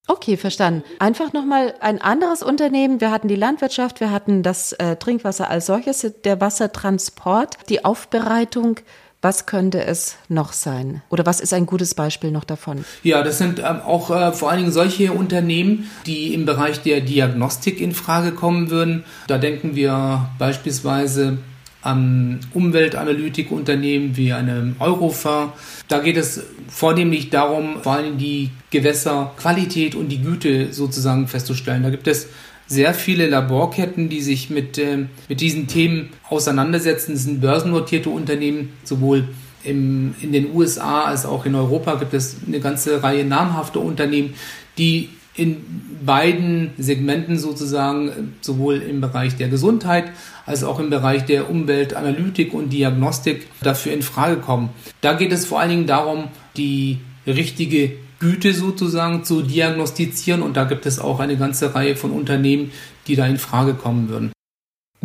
Okay, 0.06 0.36
verstanden. 0.36 0.84
Einfach 0.98 1.32
nochmal 1.32 1.74
ein 1.80 2.00
anderes 2.00 2.42
Unternehmen. 2.42 3.00
Wir 3.00 3.10
hatten 3.10 3.28
die 3.28 3.36
Landwirtschaft, 3.36 4.00
wir 4.00 4.10
hatten 4.10 4.42
das 4.42 4.72
äh, 4.74 4.96
Trinkwasser 4.96 5.48
als 5.48 5.66
solches, 5.66 6.06
der 6.24 6.40
Wassertransport, 6.40 7.56
die 7.70 7.84
Aufbereitung. 7.84 8.80
Was 9.22 9.46
könnte 9.46 9.82
es 9.82 10.16
noch 10.28 10.52
sein? 10.52 11.02
Oder 11.08 11.24
was 11.24 11.40
ist 11.40 11.54
ein 11.54 11.64
gutes 11.64 11.94
Beispiel 11.94 12.30
noch 12.30 12.44
davon? 12.44 12.84
Ja, 13.02 13.22
das 13.22 13.38
sind 13.38 13.58
ähm, 13.58 13.80
auch 13.80 14.10
äh, 14.10 14.32
vor 14.32 14.50
allen 14.50 14.60
Dingen 14.60 14.72
solche 14.72 15.12
Unternehmen, 15.12 15.90
die 16.04 16.34
im 16.34 16.44
Bereich 16.44 16.82
der 16.82 17.00
Diagnostik 17.00 17.80
in 17.80 17.94
Frage 17.94 18.32
kommen 18.32 18.68
würden. 18.68 19.04
Da 19.26 19.38
denken 19.38 19.74
wir 19.74 20.28
beispielsweise 20.38 21.38
an 21.80 22.40
Umweltanalytikunternehmen 22.52 24.18
wie 24.18 24.34
einem 24.34 24.76
Eurofer. 24.78 25.54
Da 25.88 26.00
geht 26.00 26.18
es 26.18 26.44
vornehmlich 26.68 27.30
darum, 27.30 27.82
vor 27.82 27.94
allem 27.94 28.18
die 28.18 28.50
Gewässerqualität 28.74 29.94
und 29.94 30.08
die 30.08 30.20
Güte 30.20 30.72
sozusagen 30.72 31.28
festzustellen. 31.28 31.84
Da 31.84 31.90
gibt 31.90 32.08
es 32.08 32.26
sehr 32.66 32.92
viele 32.92 33.28
Laborketten, 33.28 34.08
die 34.08 34.20
sich 34.20 34.50
mit, 34.50 34.78
äh, 34.78 35.06
mit 35.28 35.40
diesen 35.40 35.68
Themen 35.68 36.10
auseinandersetzen. 36.28 37.12
Es 37.12 37.22
sind 37.22 37.40
börsennotierte 37.40 38.10
Unternehmen, 38.10 38.72
sowohl 38.82 39.28
im, 39.62 40.14
in 40.20 40.32
den 40.32 40.52
USA 40.54 41.04
als 41.04 41.24
auch 41.24 41.46
in 41.46 41.54
Europa 41.54 41.94
gibt 41.94 42.14
es 42.14 42.36
eine 42.46 42.58
ganze 42.58 43.02
Reihe 43.02 43.24
namhafter 43.24 43.80
Unternehmen, 43.80 44.34
die 44.76 45.10
in 45.36 45.56
beiden 46.04 46.70
Segmenten 46.78 47.38
sozusagen, 47.38 48.34
sowohl 48.40 48.78
im 48.78 49.00
Bereich 49.00 49.36
der 49.36 49.48
Gesundheit 49.48 50.04
als 50.46 50.64
auch 50.64 50.78
im 50.80 50.90
Bereich 50.90 51.24
der 51.24 51.50
Umweltanalytik 51.50 52.52
und 52.54 52.72
Diagnostik 52.72 53.46
dafür 53.62 53.92
in 53.92 54.02
Frage 54.02 54.36
kommen. 54.36 54.70
Da 55.00 55.14
geht 55.14 55.32
es 55.32 55.46
vor 55.46 55.60
allen 55.60 55.70
Dingen 55.70 55.86
darum, 55.86 56.28
die 56.56 56.98
richtige 57.26 57.92
Güte 58.18 58.54
sozusagen 58.54 59.24
zu 59.24 59.42
diagnostizieren 59.42 60.42
und 60.42 60.56
da 60.56 60.64
gibt 60.64 60.86
es 60.86 60.98
auch 60.98 61.20
eine 61.20 61.36
ganze 61.36 61.74
Reihe 61.74 61.96
von 61.96 62.10
Unternehmen, 62.10 62.72
die 63.06 63.16
da 63.16 63.26
in 63.26 63.38
Frage 63.38 63.74
kommen 63.74 64.08
würden. 64.08 64.32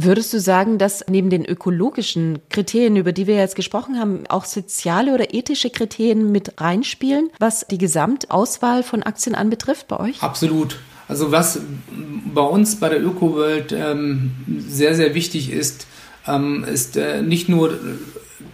Würdest 0.01 0.31
du 0.31 0.39
sagen, 0.39 0.77
dass 0.77 1.03
neben 1.09 1.29
den 1.29 1.43
ökologischen 1.43 2.39
Kriterien, 2.49 2.95
über 2.95 3.11
die 3.11 3.27
wir 3.27 3.35
jetzt 3.35 3.57
gesprochen 3.57 3.99
haben, 3.99 4.23
auch 4.29 4.45
soziale 4.45 5.13
oder 5.13 5.33
ethische 5.33 5.69
Kriterien 5.69 6.31
mit 6.31 6.61
reinspielen, 6.61 7.29
was 7.37 7.65
die 7.69 7.77
Gesamtauswahl 7.77 8.83
von 8.83 9.03
Aktien 9.03 9.35
anbetrifft 9.35 9.89
bei 9.89 9.99
euch? 9.99 10.23
Absolut. 10.23 10.77
Also 11.09 11.33
was 11.33 11.59
bei 12.33 12.41
uns 12.41 12.77
bei 12.77 12.87
der 12.87 13.03
ÖkoWorld 13.03 13.73
ähm, 13.73 14.31
sehr, 14.69 14.95
sehr 14.95 15.15
wichtig 15.15 15.51
ist, 15.51 15.85
ähm, 16.27 16.63
ist 16.63 16.95
äh, 16.95 17.21
nicht 17.21 17.49
nur 17.49 17.77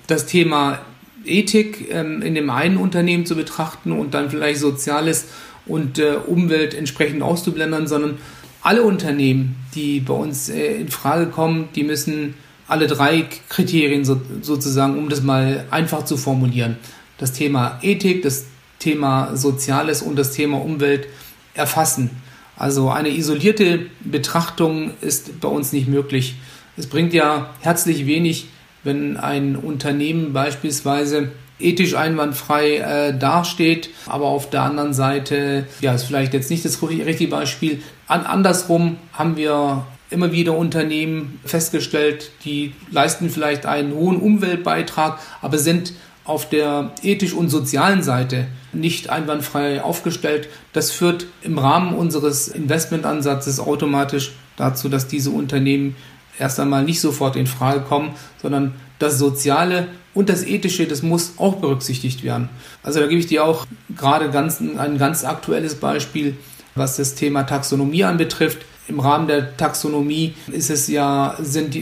das 0.07 0.25
Thema 0.25 0.79
Ethik 1.27 1.89
ähm, 1.91 2.21
in 2.21 2.35
dem 2.35 2.49
einen 2.49 2.77
Unternehmen 2.77 3.25
zu 3.25 3.35
betrachten 3.35 3.91
und 3.91 4.13
dann 4.13 4.29
vielleicht 4.29 4.59
Soziales 4.59 5.25
und 5.65 5.99
äh, 5.99 6.15
Umwelt 6.25 6.73
entsprechend 6.73 7.23
auszublendern, 7.23 7.87
sondern 7.87 8.17
alle 8.61 8.83
Unternehmen, 8.83 9.55
die 9.75 9.99
bei 9.99 10.13
uns 10.13 10.49
äh, 10.49 10.75
in 10.75 10.89
Frage 10.89 11.27
kommen, 11.27 11.69
die 11.75 11.83
müssen 11.83 12.35
alle 12.67 12.87
drei 12.87 13.27
Kriterien 13.49 14.05
so, 14.05 14.19
sozusagen, 14.41 14.97
um 14.97 15.09
das 15.09 15.21
mal 15.21 15.65
einfach 15.71 16.05
zu 16.05 16.17
formulieren, 16.17 16.77
das 17.17 17.31
Thema 17.31 17.79
Ethik, 17.81 18.23
das 18.23 18.45
Thema 18.79 19.35
Soziales 19.35 20.01
und 20.01 20.15
das 20.17 20.31
Thema 20.31 20.57
Umwelt 20.57 21.07
erfassen. 21.53 22.09
Also 22.57 22.89
eine 22.89 23.09
isolierte 23.09 23.87
Betrachtung 23.99 24.91
ist 25.01 25.39
bei 25.41 25.47
uns 25.47 25.73
nicht 25.73 25.87
möglich. 25.87 26.35
Es 26.77 26.87
bringt 26.87 27.13
ja 27.13 27.53
herzlich 27.61 28.05
wenig, 28.05 28.47
wenn 28.85 29.17
ein 29.17 29.57
Unternehmen 29.57 30.31
beispielsweise 30.31 31.31
ethisch 31.59 31.95
einwandfrei 31.95 32.77
äh, 32.77 33.17
dasteht, 33.17 33.89
aber 34.07 34.25
auf 34.25 34.49
der 34.49 34.63
anderen 34.63 34.93
Seite, 34.93 35.65
ja, 35.81 35.93
ist 35.93 36.03
vielleicht 36.03 36.33
jetzt 36.33 36.49
nicht 36.49 36.65
das 36.65 36.81
richtige 36.81 37.29
Beispiel. 37.29 37.81
An, 38.07 38.21
andersrum 38.21 38.97
haben 39.13 39.37
wir 39.37 39.85
immer 40.09 40.31
wieder 40.31 40.57
Unternehmen 40.57 41.39
festgestellt, 41.45 42.31
die 42.43 42.73
leisten 42.91 43.29
vielleicht 43.29 43.65
einen 43.65 43.93
hohen 43.93 44.17
Umweltbeitrag, 44.17 45.19
aber 45.41 45.57
sind 45.57 45.93
auf 46.25 46.49
der 46.49 46.91
ethisch 47.03 47.33
und 47.33 47.49
sozialen 47.49 48.01
Seite 48.01 48.47
nicht 48.73 49.09
einwandfrei 49.09 49.81
aufgestellt. 49.83 50.49
Das 50.73 50.91
führt 50.91 51.27
im 51.41 51.57
Rahmen 51.57 51.95
unseres 51.95 52.47
Investmentansatzes 52.47 53.59
automatisch 53.59 54.33
dazu, 54.57 54.89
dass 54.89 55.07
diese 55.07 55.29
Unternehmen 55.29 55.95
erst 56.39 56.59
einmal 56.59 56.83
nicht 56.83 57.01
sofort 57.01 57.35
in 57.35 57.47
Frage 57.47 57.81
kommen, 57.81 58.11
sondern 58.41 58.73
das 58.99 59.17
Soziale 59.17 59.87
und 60.13 60.29
das 60.29 60.43
Ethische, 60.43 60.87
das 60.87 61.03
muss 61.03 61.33
auch 61.37 61.55
berücksichtigt 61.55 62.23
werden. 62.23 62.49
Also 62.83 62.99
da 62.99 63.07
gebe 63.07 63.19
ich 63.19 63.27
dir 63.27 63.43
auch 63.43 63.65
gerade 63.95 64.29
ganz, 64.29 64.61
ein 64.61 64.97
ganz 64.97 65.23
aktuelles 65.25 65.75
Beispiel, 65.75 66.37
was 66.75 66.97
das 66.97 67.15
Thema 67.15 67.43
Taxonomie 67.43 68.03
anbetrifft. 68.03 68.59
Im 68.87 68.99
Rahmen 68.99 69.27
der 69.27 69.57
Taxonomie 69.57 70.33
ist 70.51 70.69
es 70.69 70.87
ja, 70.87 71.35
sind 71.41 71.75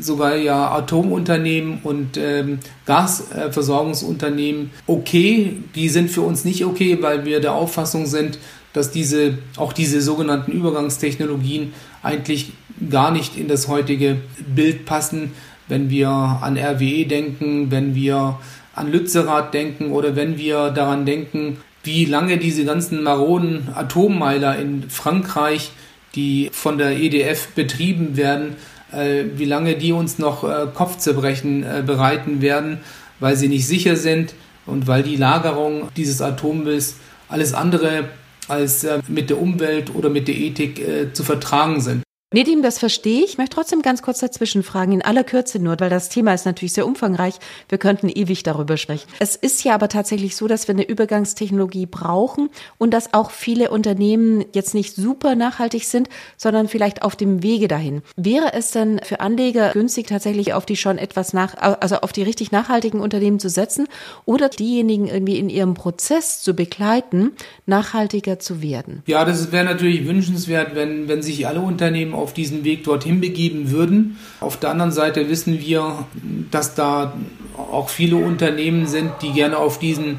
sogar 0.00 0.36
ja 0.36 0.70
Atomunternehmen 0.72 1.78
und 1.82 2.18
ähm, 2.18 2.58
Gasversorgungsunternehmen 2.84 4.70
okay. 4.86 5.56
Die 5.74 5.88
sind 5.88 6.10
für 6.10 6.22
uns 6.22 6.44
nicht 6.44 6.64
okay, 6.64 6.98
weil 7.00 7.24
wir 7.24 7.40
der 7.40 7.54
Auffassung 7.54 8.06
sind, 8.06 8.38
dass 8.72 8.90
diese, 8.90 9.38
auch 9.56 9.72
diese 9.72 10.00
sogenannten 10.00 10.52
Übergangstechnologien 10.52 11.72
eigentlich 12.02 12.52
gar 12.90 13.10
nicht 13.10 13.36
in 13.36 13.48
das 13.48 13.68
heutige 13.68 14.18
Bild 14.54 14.84
passen, 14.84 15.32
wenn 15.68 15.90
wir 15.90 16.08
an 16.08 16.58
RWE 16.58 17.06
denken, 17.06 17.70
wenn 17.70 17.94
wir 17.94 18.38
an 18.74 18.90
Lützerath 18.90 19.54
denken 19.54 19.92
oder 19.92 20.16
wenn 20.16 20.38
wir 20.38 20.70
daran 20.70 21.06
denken, 21.06 21.58
wie 21.84 22.04
lange 22.04 22.38
diese 22.38 22.64
ganzen 22.64 23.02
maroden 23.02 23.68
Atommeiler 23.74 24.58
in 24.58 24.88
Frankreich, 24.88 25.72
die 26.14 26.50
von 26.52 26.78
der 26.78 26.96
EDF 26.98 27.48
betrieben 27.48 28.16
werden, 28.16 28.56
äh, 28.92 29.24
wie 29.36 29.44
lange 29.44 29.76
die 29.76 29.92
uns 29.92 30.18
noch 30.18 30.44
äh, 30.44 30.66
Kopfzerbrechen 30.72 31.62
äh, 31.62 31.82
bereiten 31.84 32.42
werden, 32.42 32.80
weil 33.20 33.36
sie 33.36 33.48
nicht 33.48 33.66
sicher 33.66 33.96
sind 33.96 34.34
und 34.66 34.86
weil 34.86 35.02
die 35.02 35.16
Lagerung 35.16 35.88
dieses 35.96 36.20
Atommülls 36.20 36.96
alles 37.28 37.54
andere 37.54 38.08
als 38.48 38.84
äh, 38.84 39.00
mit 39.08 39.30
der 39.30 39.40
Umwelt 39.40 39.94
oder 39.94 40.10
mit 40.10 40.28
der 40.28 40.36
Ethik 40.36 40.80
äh, 40.80 41.12
zu 41.12 41.24
vertragen 41.24 41.80
sind. 41.80 42.02
Nedim, 42.32 42.62
das 42.62 42.78
verstehe 42.78 43.24
ich. 43.24 43.32
Ich 43.32 43.38
möchte 43.38 43.54
trotzdem 43.54 43.80
ganz 43.80 44.02
kurz 44.02 44.20
dazwischen 44.20 44.62
fragen, 44.62 44.92
in 44.92 45.02
aller 45.02 45.24
Kürze 45.24 45.58
nur, 45.58 45.78
weil 45.80 45.88
das 45.88 46.08
Thema 46.08 46.32
ist 46.32 46.46
natürlich 46.46 46.72
sehr 46.72 46.86
umfangreich. 46.86 47.34
Wir 47.68 47.78
könnten 47.78 48.08
ewig 48.08 48.42
darüber 48.42 48.76
sprechen. 48.76 49.08
Es 49.20 49.36
ist 49.36 49.64
ja 49.64 49.74
aber 49.74 49.88
tatsächlich 49.88 50.36
so, 50.36 50.48
dass 50.48 50.68
wir 50.68 50.74
eine 50.74 50.86
Übergangstechnologie 50.88 51.86
brauchen 51.86 52.48
und 52.78 52.92
dass 52.92 53.12
auch 53.12 53.30
viele 53.30 53.70
Unternehmen 53.70 54.44
jetzt 54.52 54.74
nicht 54.74 54.96
super 54.96 55.34
nachhaltig 55.34 55.84
sind, 55.84 56.08
sondern 56.38 56.68
vielleicht 56.68 57.02
auf 57.02 57.16
dem 57.16 57.42
Wege 57.42 57.68
dahin. 57.68 58.02
Wäre 58.16 58.54
es 58.54 58.70
denn 58.70 59.00
für 59.02 59.20
Anleger 59.20 59.72
günstig, 59.72 60.06
tatsächlich 60.06 60.54
auf 60.54 60.64
die 60.64 60.76
schon 60.76 60.96
etwas 60.96 61.34
nach, 61.34 61.54
also 61.80 61.96
auf 61.96 62.12
die 62.12 62.22
richtig 62.22 62.50
nachhaltigen 62.50 63.00
Unternehmen 63.00 63.40
zu 63.40 63.50
setzen 63.50 63.88
oder 64.24 64.48
diejenigen 64.48 65.06
irgendwie 65.06 65.38
in 65.38 65.50
ihrem 65.50 65.74
Prozess 65.74 66.40
zu 66.42 66.54
begleiten, 66.54 67.32
nachhaltiger 67.66 68.38
zu 68.38 68.62
werden? 68.62 69.02
Ja, 69.06 69.24
das 69.24 69.52
wäre 69.52 69.64
natürlich 69.64 70.06
wünschenswert, 70.06 70.74
wenn, 70.74 71.08
wenn 71.08 71.20
sich 71.20 71.46
alle 71.46 71.60
Unternehmen 71.60 72.14
auf 72.22 72.32
diesen 72.32 72.64
Weg 72.64 72.84
dorthin 72.84 73.20
begeben 73.20 73.70
würden. 73.70 74.18
Auf 74.40 74.56
der 74.58 74.70
anderen 74.70 74.92
Seite 74.92 75.28
wissen 75.28 75.60
wir, 75.60 76.06
dass 76.50 76.74
da 76.74 77.14
auch 77.56 77.88
viele 77.88 78.16
Unternehmen 78.16 78.86
sind, 78.86 79.10
die 79.22 79.32
gerne 79.32 79.58
auf 79.58 79.78
diesen 79.78 80.18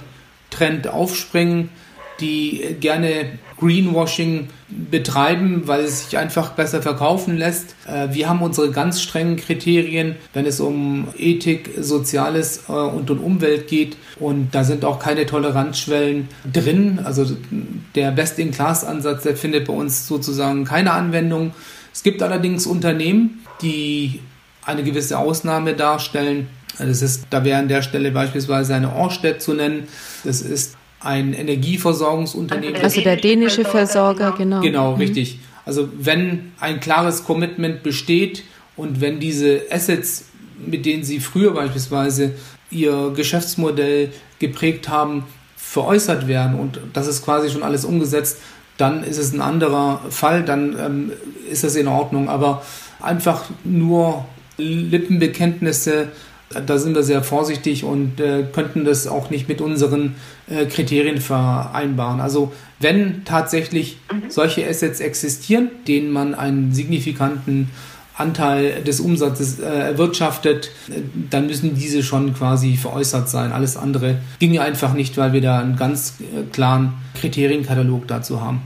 Trend 0.50 0.88
aufspringen, 0.88 1.70
die 2.20 2.76
gerne 2.80 3.40
Greenwashing 3.60 4.50
betreiben, 4.70 5.64
weil 5.66 5.82
es 5.82 6.06
sich 6.06 6.18
einfach 6.18 6.52
besser 6.52 6.82
verkaufen 6.82 7.38
lässt. 7.38 7.76
Äh, 7.88 8.14
wir 8.14 8.28
haben 8.28 8.42
unsere 8.42 8.72
ganz 8.72 9.02
strengen 9.02 9.38
Kriterien, 9.38 10.16
wenn 10.34 10.46
es 10.46 10.60
um 10.60 11.08
Ethik, 11.18 11.70
Soziales 11.80 12.66
äh, 12.68 12.72
und 12.72 13.10
um 13.10 13.20
Umwelt 13.20 13.68
geht. 13.68 13.98
Und 14.20 14.50
da 14.54 14.64
sind 14.64 14.84
auch 14.86 15.00
keine 15.00 15.26
Toleranzschwellen 15.26 16.28
drin. 16.52 17.00
Also 17.04 17.26
der 17.96 18.12
Best-in-Class-Ansatz, 18.12 19.24
der 19.24 19.36
findet 19.36 19.66
bei 19.66 19.74
uns 19.74 20.08
sozusagen 20.08 20.66
keine 20.66 20.92
Anwendung. 20.92 21.54
Es 21.94 22.04
gibt 22.04 22.22
allerdings 22.22 22.66
Unternehmen, 22.66 23.46
die 23.62 24.20
eine 24.66 24.84
gewisse 24.84 25.18
Ausnahme 25.18 25.74
darstellen. 25.74 26.48
Das 26.80 27.02
ist, 27.02 27.28
da 27.30 27.46
wäre 27.46 27.60
an 27.60 27.68
der 27.68 27.84
Stelle 27.84 28.12
beispielsweise 28.12 28.74
eine 28.74 28.94
Orsted 28.96 29.42
zu 29.42 29.54
nennen. 29.54 29.88
Das 30.24 30.42
ist 30.42 30.76
ein 31.00 31.34
Energieversorgungsunternehmen. 31.34 32.82
Also 32.82 33.02
der 33.02 33.18
dänische 33.18 33.64
Versorger, 33.64 34.34
genau. 34.38 34.62
Genau, 34.62 34.94
mhm. 34.94 34.98
richtig. 34.98 35.40
Also 35.66 35.90
wenn 35.98 36.52
ein 36.60 36.80
klares 36.80 37.24
Commitment 37.24 37.84
besteht 37.84 38.44
und 38.76 39.02
wenn 39.02 39.20
diese 39.20 39.62
Assets, 39.70 40.26
mit 40.66 40.86
denen 40.86 41.04
sie 41.04 41.20
früher 41.20 41.54
beispielsweise 41.54 42.34
ihr 42.72 43.14
Geschäftsmodell 43.16 44.12
geprägt 44.40 44.90
haben, 44.90 45.26
veräußert 45.56 46.28
werden 46.28 46.60
und 46.60 46.80
das 46.94 47.08
ist 47.08 47.24
quasi 47.24 47.50
schon 47.50 47.64
alles 47.64 47.86
umgesetzt, 47.86 48.40
dann 48.78 49.04
ist 49.04 49.18
es 49.18 49.34
ein 49.34 49.42
anderer 49.42 50.02
Fall, 50.10 50.44
dann 50.44 50.76
ähm, 50.80 51.12
ist 51.50 51.64
das 51.64 51.76
in 51.76 51.88
Ordnung. 51.88 52.30
Aber 52.30 52.64
einfach 53.02 53.44
nur 53.64 54.26
Lippenbekenntnisse, 54.58 56.10
da 56.66 56.78
sind 56.78 56.96
wir 56.96 57.04
sehr 57.04 57.24
vorsichtig 57.24 57.84
und 57.84 58.20
äh, 58.20 58.46
könnten 58.52 58.86
das 58.86 59.08
auch 59.08 59.30
nicht 59.30 59.50
mit 59.50 59.62
unseren 59.62 60.16
äh, 60.48 60.66
Kriterien 60.66 61.20
vereinbaren. 61.20 62.22
Also 62.22 62.52
wenn 62.80 63.26
tatsächlich 63.26 63.98
mhm. 64.12 64.30
solche 64.30 64.68
Assets 64.68 65.00
existieren, 65.00 65.70
denen 65.88 66.12
man 66.12 66.36
einen 66.36 66.74
signifikanten 66.74 67.70
Anteil 68.16 68.84
des 68.84 69.00
Umsatzes 69.00 69.60
äh, 69.60 69.64
erwirtschaftet, 69.64 70.72
dann 71.30 71.48
müssen 71.48 71.76
diese 71.76 72.04
schon 72.04 72.34
quasi 72.34 72.76
veräußert 72.76 73.30
sein. 73.30 73.52
Alles 73.52 73.78
andere 73.78 74.18
ginge 74.40 74.62
einfach 74.62 74.94
nicht, 74.94 75.18
weil 75.18 75.34
wir 75.34 75.42
da 75.42 75.60
einen 75.60 75.76
ganz 75.76 76.16
äh, 76.20 76.44
klaren 76.52 76.94
Kriterienkatalog 77.20 78.08
dazu 78.08 78.42
haben. 78.42 78.62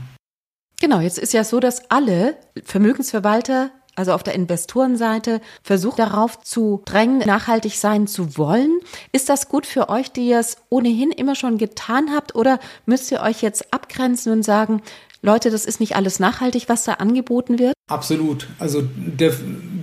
Genau, 0.80 1.00
jetzt 1.00 1.18
ist 1.18 1.32
ja 1.32 1.44
so, 1.44 1.60
dass 1.60 1.90
alle 1.90 2.36
Vermögensverwalter 2.64 3.70
also 3.98 4.12
auf 4.12 4.22
der 4.22 4.36
Investorenseite, 4.36 5.40
versuchen 5.64 5.96
darauf 5.96 6.40
zu 6.40 6.82
drängen, 6.84 7.18
nachhaltig 7.18 7.74
sein 7.74 8.06
zu 8.06 8.38
wollen. 8.38 8.78
Ist 9.10 9.28
das 9.28 9.48
gut 9.48 9.66
für 9.66 9.88
euch, 9.88 10.12
die 10.12 10.28
ihr 10.28 10.38
es 10.38 10.58
ohnehin 10.68 11.10
immer 11.10 11.34
schon 11.34 11.58
getan 11.58 12.10
habt, 12.14 12.36
oder 12.36 12.60
müsst 12.86 13.10
ihr 13.10 13.20
euch 13.20 13.42
jetzt 13.42 13.74
abgrenzen 13.74 14.32
und 14.32 14.44
sagen, 14.44 14.82
Leute, 15.22 15.50
das 15.50 15.64
ist 15.64 15.80
nicht 15.80 15.96
alles 15.96 16.20
nachhaltig, 16.20 16.68
was 16.68 16.84
da 16.84 16.94
angeboten 16.94 17.58
wird? 17.58 17.74
Absolut. 17.88 18.46
Also 18.58 18.82
der, 18.96 19.32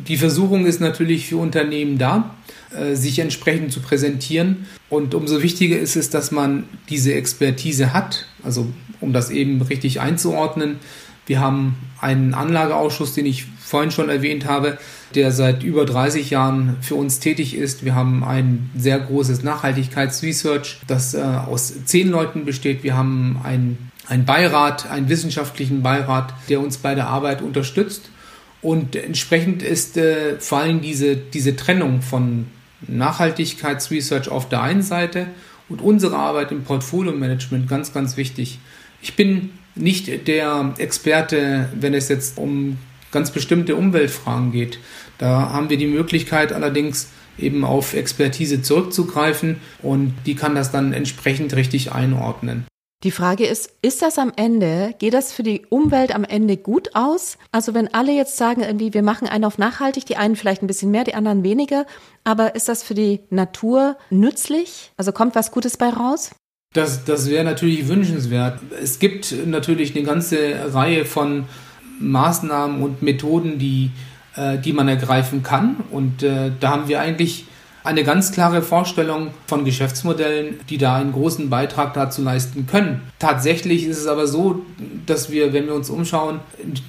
die 0.07 0.17
Versuchung 0.17 0.65
ist 0.65 0.79
natürlich 0.79 1.27
für 1.27 1.37
Unternehmen 1.37 1.97
da, 1.97 2.35
äh, 2.75 2.95
sich 2.95 3.19
entsprechend 3.19 3.73
zu 3.73 3.81
präsentieren. 3.81 4.65
Und 4.89 5.13
umso 5.13 5.41
wichtiger 5.41 5.77
ist 5.77 5.95
es, 5.95 6.09
dass 6.09 6.31
man 6.31 6.65
diese 6.89 7.13
Expertise 7.13 7.93
hat, 7.93 8.25
also 8.43 8.67
um 9.01 9.11
das 9.11 9.29
eben 9.29 9.61
richtig 9.61 9.99
einzuordnen. 9.99 10.79
Wir 11.25 11.39
haben 11.39 11.75
einen 11.99 12.33
Anlageausschuss, 12.33 13.13
den 13.13 13.25
ich 13.25 13.45
vorhin 13.59 13.91
schon 13.91 14.09
erwähnt 14.09 14.45
habe, 14.45 14.77
der 15.15 15.31
seit 15.31 15.63
über 15.63 15.85
30 15.85 16.29
Jahren 16.29 16.77
für 16.81 16.95
uns 16.95 17.19
tätig 17.19 17.55
ist. 17.55 17.83
Wir 17.83 17.95
haben 17.95 18.23
ein 18.23 18.69
sehr 18.77 18.99
großes 18.99 19.43
Nachhaltigkeitsresearch, 19.43 20.81
das 20.87 21.13
äh, 21.13 21.21
aus 21.21 21.73
zehn 21.85 22.09
Leuten 22.09 22.45
besteht. 22.45 22.83
Wir 22.83 22.95
haben 22.95 23.39
ein 23.43 23.77
einen 24.07 24.25
Beirat, 24.25 24.89
einen 24.89 25.09
wissenschaftlichen 25.09 25.81
Beirat, 25.81 26.33
der 26.49 26.59
uns 26.59 26.77
bei 26.77 26.95
der 26.95 27.07
Arbeit 27.07 27.41
unterstützt. 27.41 28.09
Und 28.61 28.95
entsprechend 28.95 29.61
ist 29.61 29.97
äh, 29.97 30.39
vor 30.39 30.59
allem 30.59 30.81
diese, 30.81 31.15
diese 31.15 31.55
Trennung 31.55 32.01
von 32.01 32.47
Nachhaltigkeitsresearch 32.87 34.29
auf 34.29 34.49
der 34.49 34.61
einen 34.61 34.81
Seite 34.81 35.27
und 35.69 35.81
unsere 35.81 36.15
Arbeit 36.15 36.51
im 36.51 36.63
Portfolio-Management 36.63 37.67
ganz, 37.67 37.93
ganz 37.93 38.17
wichtig. 38.17 38.59
Ich 39.01 39.15
bin 39.15 39.51
nicht 39.75 40.27
der 40.27 40.73
Experte, 40.77 41.69
wenn 41.79 41.93
es 41.93 42.09
jetzt 42.09 42.37
um 42.37 42.77
ganz 43.11 43.31
bestimmte 43.31 43.75
Umweltfragen 43.75 44.51
geht. 44.51 44.79
Da 45.17 45.49
haben 45.51 45.69
wir 45.69 45.77
die 45.77 45.87
Möglichkeit 45.87 46.51
allerdings 46.51 47.09
eben 47.37 47.65
auf 47.65 47.93
Expertise 47.93 48.61
zurückzugreifen 48.61 49.57
und 49.81 50.13
die 50.25 50.35
kann 50.35 50.55
das 50.55 50.71
dann 50.71 50.93
entsprechend 50.93 51.55
richtig 51.55 51.91
einordnen. 51.91 52.65
Die 53.05 53.11
Frage 53.11 53.45
ist, 53.45 53.69
ist 53.83 54.01
das 54.01 54.17
am 54.17 54.33
Ende, 54.35 54.95
geht 54.97 55.13
das 55.13 55.31
für 55.31 55.43
die 55.43 55.67
Umwelt 55.69 56.15
am 56.15 56.23
Ende 56.23 56.57
gut 56.57 56.95
aus? 56.95 57.37
Also 57.51 57.75
wenn 57.75 57.93
alle 57.93 58.11
jetzt 58.11 58.35
sagen, 58.35 58.61
irgendwie, 58.63 58.95
wir 58.95 59.03
machen 59.03 59.27
einen 59.27 59.45
auf 59.45 59.59
nachhaltig, 59.59 60.07
die 60.07 60.17
einen 60.17 60.35
vielleicht 60.35 60.63
ein 60.63 60.67
bisschen 60.67 60.89
mehr, 60.89 61.03
die 61.03 61.13
anderen 61.13 61.43
weniger, 61.43 61.85
aber 62.23 62.55
ist 62.55 62.67
das 62.67 62.81
für 62.81 62.95
die 62.95 63.19
Natur 63.29 63.95
nützlich? 64.09 64.91
Also 64.97 65.11
kommt 65.11 65.35
was 65.35 65.51
Gutes 65.51 65.77
bei 65.77 65.89
raus? 65.89 66.31
Das, 66.73 67.05
das 67.05 67.29
wäre 67.29 67.43
natürlich 67.43 67.87
wünschenswert. 67.87 68.59
Es 68.81 68.97
gibt 68.97 69.35
natürlich 69.45 69.95
eine 69.95 70.03
ganze 70.03 70.73
Reihe 70.73 71.05
von 71.05 71.45
Maßnahmen 71.99 72.81
und 72.81 73.03
Methoden, 73.03 73.59
die, 73.59 73.91
äh, 74.35 74.57
die 74.57 74.73
man 74.73 74.87
ergreifen 74.87 75.43
kann. 75.43 75.83
Und 75.91 76.23
äh, 76.23 76.49
da 76.59 76.71
haben 76.71 76.87
wir 76.87 77.01
eigentlich 77.01 77.45
eine 77.85 78.03
ganz 78.03 78.31
klare 78.31 78.61
Vorstellung 78.61 79.29
von 79.47 79.63
Geschäftsmodellen, 79.63 80.59
die 80.69 80.77
da 80.77 80.95
einen 80.95 81.11
großen 81.11 81.49
Beitrag 81.49 81.93
dazu 81.93 82.21
leisten 82.21 82.67
können. 82.67 83.01
Tatsächlich 83.19 83.85
ist 83.85 83.99
es 83.99 84.07
aber 84.07 84.27
so, 84.27 84.65
dass 85.05 85.31
wir, 85.31 85.53
wenn 85.53 85.67
wir 85.67 85.75
uns 85.75 85.89
umschauen, 85.89 86.39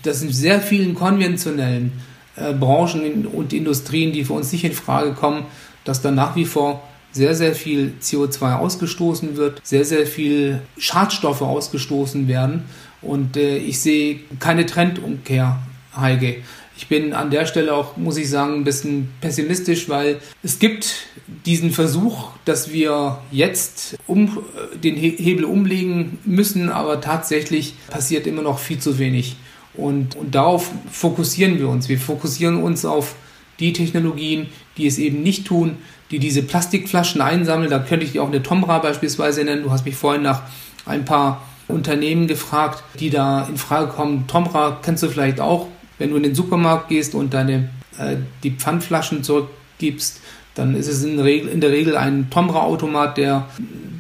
dass 0.03 0.23
in 0.23 0.33
sehr 0.33 0.61
vielen 0.61 0.95
konventionellen 0.95 1.93
äh, 2.37 2.53
Branchen 2.53 3.27
und 3.27 3.53
Industrien, 3.53 4.13
die 4.13 4.25
für 4.25 4.33
uns 4.33 4.53
nicht 4.53 4.65
in 4.65 4.73
Frage 4.73 5.13
kommen, 5.13 5.45
dass 5.85 6.03
da 6.03 6.11
nach 6.11 6.35
wie 6.35 6.45
vor 6.45 6.83
sehr, 7.13 7.35
sehr 7.35 7.55
viel 7.55 7.95
CO2 8.01 8.57
ausgestoßen 8.57 9.37
wird, 9.37 9.61
sehr, 9.65 9.85
sehr 9.85 10.07
viel 10.07 10.61
Schadstoffe 10.79 11.43
ausgestoßen 11.43 12.29
werden. 12.29 12.65
Und 13.03 13.37
äh, 13.37 13.57
ich 13.57 13.81
sehe 13.81 14.21
keine 14.39 14.67
Trendumkehr, 14.67 15.59
Heike. 15.97 16.37
Ich 16.79 16.89
bin 16.89 17.15
an 17.15 17.31
der 17.31 17.47
Stelle 17.47 17.75
auch, 17.75 17.97
muss 17.97 18.19
ich 18.19 18.29
sagen, 18.29 18.57
ein 18.57 18.65
bisschen 18.65 19.09
pessimistisch, 19.21 19.89
weil 19.89 20.19
es 20.43 20.59
gibt 20.59 21.07
diesen 21.47 21.71
Versuch, 21.71 22.29
dass 22.45 22.71
wir 22.71 23.19
jetzt 23.31 23.97
um, 24.07 24.39
den 24.85 24.95
Hebel 24.97 25.45
umlegen 25.47 26.19
müssen, 26.25 26.69
aber 26.69 27.01
tatsächlich 27.01 27.75
passiert 27.89 28.27
immer 28.27 28.43
noch 28.43 28.59
viel 28.59 28.79
zu 28.79 28.99
wenig. 28.99 29.37
Und, 29.73 30.17
und 30.17 30.35
darauf 30.35 30.71
fokussieren 30.91 31.59
wir 31.59 31.69
uns. 31.69 31.89
Wir 31.89 31.99
fokussieren 31.99 32.63
uns 32.63 32.85
auf 32.85 33.15
die 33.59 33.73
Technologien, 33.73 34.49
die 34.77 34.87
es 34.87 34.99
eben 34.99 35.23
nicht 35.23 35.47
tun, 35.47 35.77
die 36.11 36.19
diese 36.19 36.43
Plastikflaschen 36.43 37.21
einsammeln. 37.21 37.71
Da 37.71 37.79
könnte 37.79 38.05
ich 38.05 38.21
auch 38.21 38.29
eine 38.29 38.43
Tomra 38.43 38.79
beispielsweise 38.79 39.45
nennen. 39.45 39.63
Du 39.63 39.71
hast 39.71 39.87
mich 39.87 39.97
vorhin 39.97 40.23
nach 40.23 40.43
ein 40.85 41.05
paar 41.05 41.43
Unternehmen 41.69 42.27
gefragt, 42.27 42.85
die 43.01 43.11
da 43.11 43.47
in 43.47 43.57
Frage 43.57 43.89
kommen. 43.89 44.27
Tomra 44.27 44.79
kennst 44.83 45.03
du 45.03 45.09
vielleicht 45.09 45.41
auch 45.41 45.67
wenn 45.99 46.11
du 46.11 46.17
in 46.17 46.23
den 46.23 46.35
Supermarkt 46.35 46.89
gehst 46.89 47.15
und 47.15 47.35
deine 47.35 47.71
äh, 47.99 48.17
die 48.43 48.51
Pfandflaschen 48.51 49.23
zurückgibst, 49.23 50.21
dann 50.55 50.75
ist 50.75 50.89
es 50.89 51.05
in, 51.05 51.21
Regel, 51.21 51.51
in 51.51 51.61
der 51.61 51.71
Regel 51.71 51.97
ein 51.97 52.31
Tomra-Automat, 52.31 53.19
der 53.19 53.47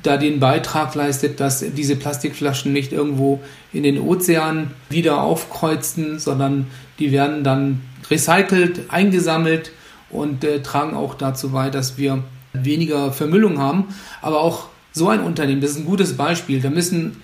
da 0.03 0.17
den 0.17 0.41
Beitrag 0.41 0.95
leistet, 0.95 1.41
dass 1.41 1.61
diese 1.61 1.97
Plastikflaschen 1.97 2.73
nicht 2.73 2.93
irgendwo 2.93 3.41
in 3.73 3.83
den 3.83 4.01
Ozean 4.01 4.71
wieder 4.89 5.23
aufkreuzen, 5.23 6.19
sondern 6.19 6.67
die 6.99 7.13
werden 7.13 7.45
dann 7.45 7.83
recycelt, 8.11 8.85
eingesammelt 8.89 9.73
und 10.09 10.45
äh, 10.45 10.63
tragen 10.63 10.95
auch 10.95 11.15
dazu 11.15 11.51
bei, 11.51 11.71
dass 11.71 11.99
wir 11.99 12.23
weniger 12.53 13.13
Vermüllung 13.13 13.59
haben. 13.59 13.89
Aber 14.23 14.41
auch 14.41 14.69
so 14.93 15.09
ein 15.09 15.21
Unternehmen, 15.21 15.61
das 15.61 15.73
ist 15.73 15.79
ein 15.79 15.85
gutes 15.85 16.17
Beispiel, 16.17 16.61
da 16.61 16.71
müssen 16.71 17.21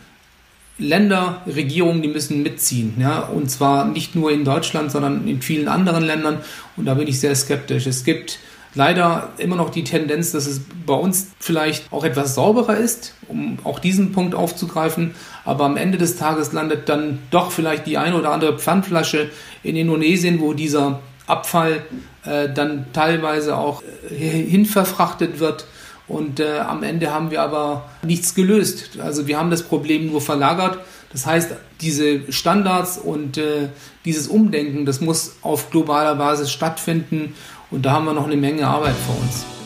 Länder, 0.79 1.43
Regierungen, 1.47 2.03
die 2.03 2.09
müssen 2.09 2.43
mitziehen. 2.43 2.95
Ja? 2.99 3.21
Und 3.21 3.51
zwar 3.51 3.85
nicht 3.85 4.15
nur 4.15 4.33
in 4.33 4.45
Deutschland, 4.45 4.91
sondern 4.91 5.27
in 5.29 5.43
vielen 5.43 5.69
anderen 5.69 6.05
Ländern. 6.05 6.39
Und 6.77 6.87
da 6.87 6.95
bin 6.95 7.09
ich 7.09 7.21
sehr 7.21 7.35
skeptisch. 7.35 7.87
Es 7.87 8.05
gibt 8.05 8.39
leider 8.75 9.31
immer 9.39 9.57
noch 9.57 9.71
die 9.71 9.85
Tendenz, 9.85 10.33
dass 10.33 10.47
es 10.47 10.63
bei 10.87 10.95
uns 10.95 11.29
vielleicht 11.39 11.93
auch 11.93 12.05
etwas 12.05 12.35
sauberer 12.35 12.77
ist, 12.77 13.15
um 13.29 13.59
auch 13.65 13.79
diesen 13.79 14.13
Punkt 14.13 14.35
aufzugreifen. 14.35 15.15
Aber 15.45 15.65
am 15.65 15.77
Ende 15.77 15.99
des 15.99 16.17
Tages 16.17 16.53
landet 16.53 16.89
dann 16.89 17.19
doch 17.31 17.53
vielleicht 17.53 17.87
die 17.87 17.99
eine 17.99 18.17
oder 18.17 18.33
andere 18.33 18.59
Pfandflasche 18.59 19.31
in 19.63 19.77
Indonesien, 19.77 20.41
wo 20.41 20.55
dieser 20.55 21.01
Abfall 21.27 21.83
äh, 22.25 22.49
dann 22.53 22.87
teilweise 22.93 23.57
auch 23.57 23.83
äh, 24.11 24.15
hinverfrachtet 24.15 25.39
wird. 25.39 25.67
Und 26.13 26.41
äh, 26.41 26.59
am 26.59 26.83
Ende 26.83 27.11
haben 27.11 27.31
wir 27.31 27.41
aber 27.41 27.89
nichts 28.03 28.35
gelöst. 28.35 28.99
Also 29.03 29.27
wir 29.27 29.39
haben 29.39 29.51
das 29.51 29.63
Problem 29.63 30.11
nur 30.11 30.21
verlagert. 30.21 30.79
Das 31.11 31.25
heißt, 31.25 31.53
diese 31.81 32.31
Standards 32.31 32.99
und 32.99 33.39
äh, 33.39 33.69
dieses 34.05 34.29
Umdenken, 34.29 34.85
das 34.85 35.01
muss 35.01 35.37
auf 35.41 35.71
globaler 35.71 36.15
Basis 36.17 36.51
stattfinden. 36.53 37.35
Und 37.71 37.87
da 37.87 37.93
haben 37.93 38.05
wir 38.05 38.13
noch 38.13 38.27
eine 38.27 38.37
Menge 38.37 38.67
Arbeit 38.67 38.95
vor 39.07 39.17
uns. 39.23 39.62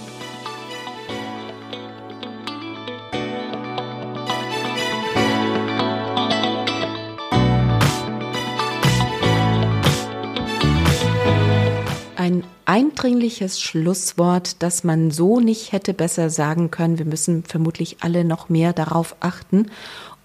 Eindringliches 13.07 13.61
Schlusswort, 13.61 14.65
das 14.65 14.83
man 14.83 15.13
so 15.13 15.39
nicht 15.39 15.71
hätte 15.71 15.95
besser 15.95 16.29
sagen 16.29 16.73
können. 16.73 16.99
Wir 16.99 17.07
müssen 17.07 17.45
vermutlich 17.45 17.99
alle 18.01 18.25
noch 18.25 18.49
mehr 18.49 18.73
darauf 18.73 19.15
achten, 19.21 19.71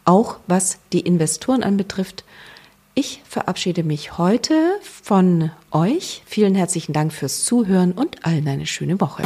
auch 0.03 0.37
was 0.47 0.79
die 0.91 1.01
Investoren 1.01 1.61
anbetrifft. 1.61 2.23
Ich 2.95 3.21
verabschiede 3.29 3.83
mich 3.83 4.17
heute 4.17 4.55
von 4.81 5.51
euch. 5.69 6.23
Vielen 6.25 6.55
herzlichen 6.55 6.93
Dank 6.93 7.13
fürs 7.13 7.43
Zuhören 7.43 7.91
und 7.91 8.25
allen 8.25 8.47
eine 8.47 8.65
schöne 8.65 8.99
Woche. 8.99 9.21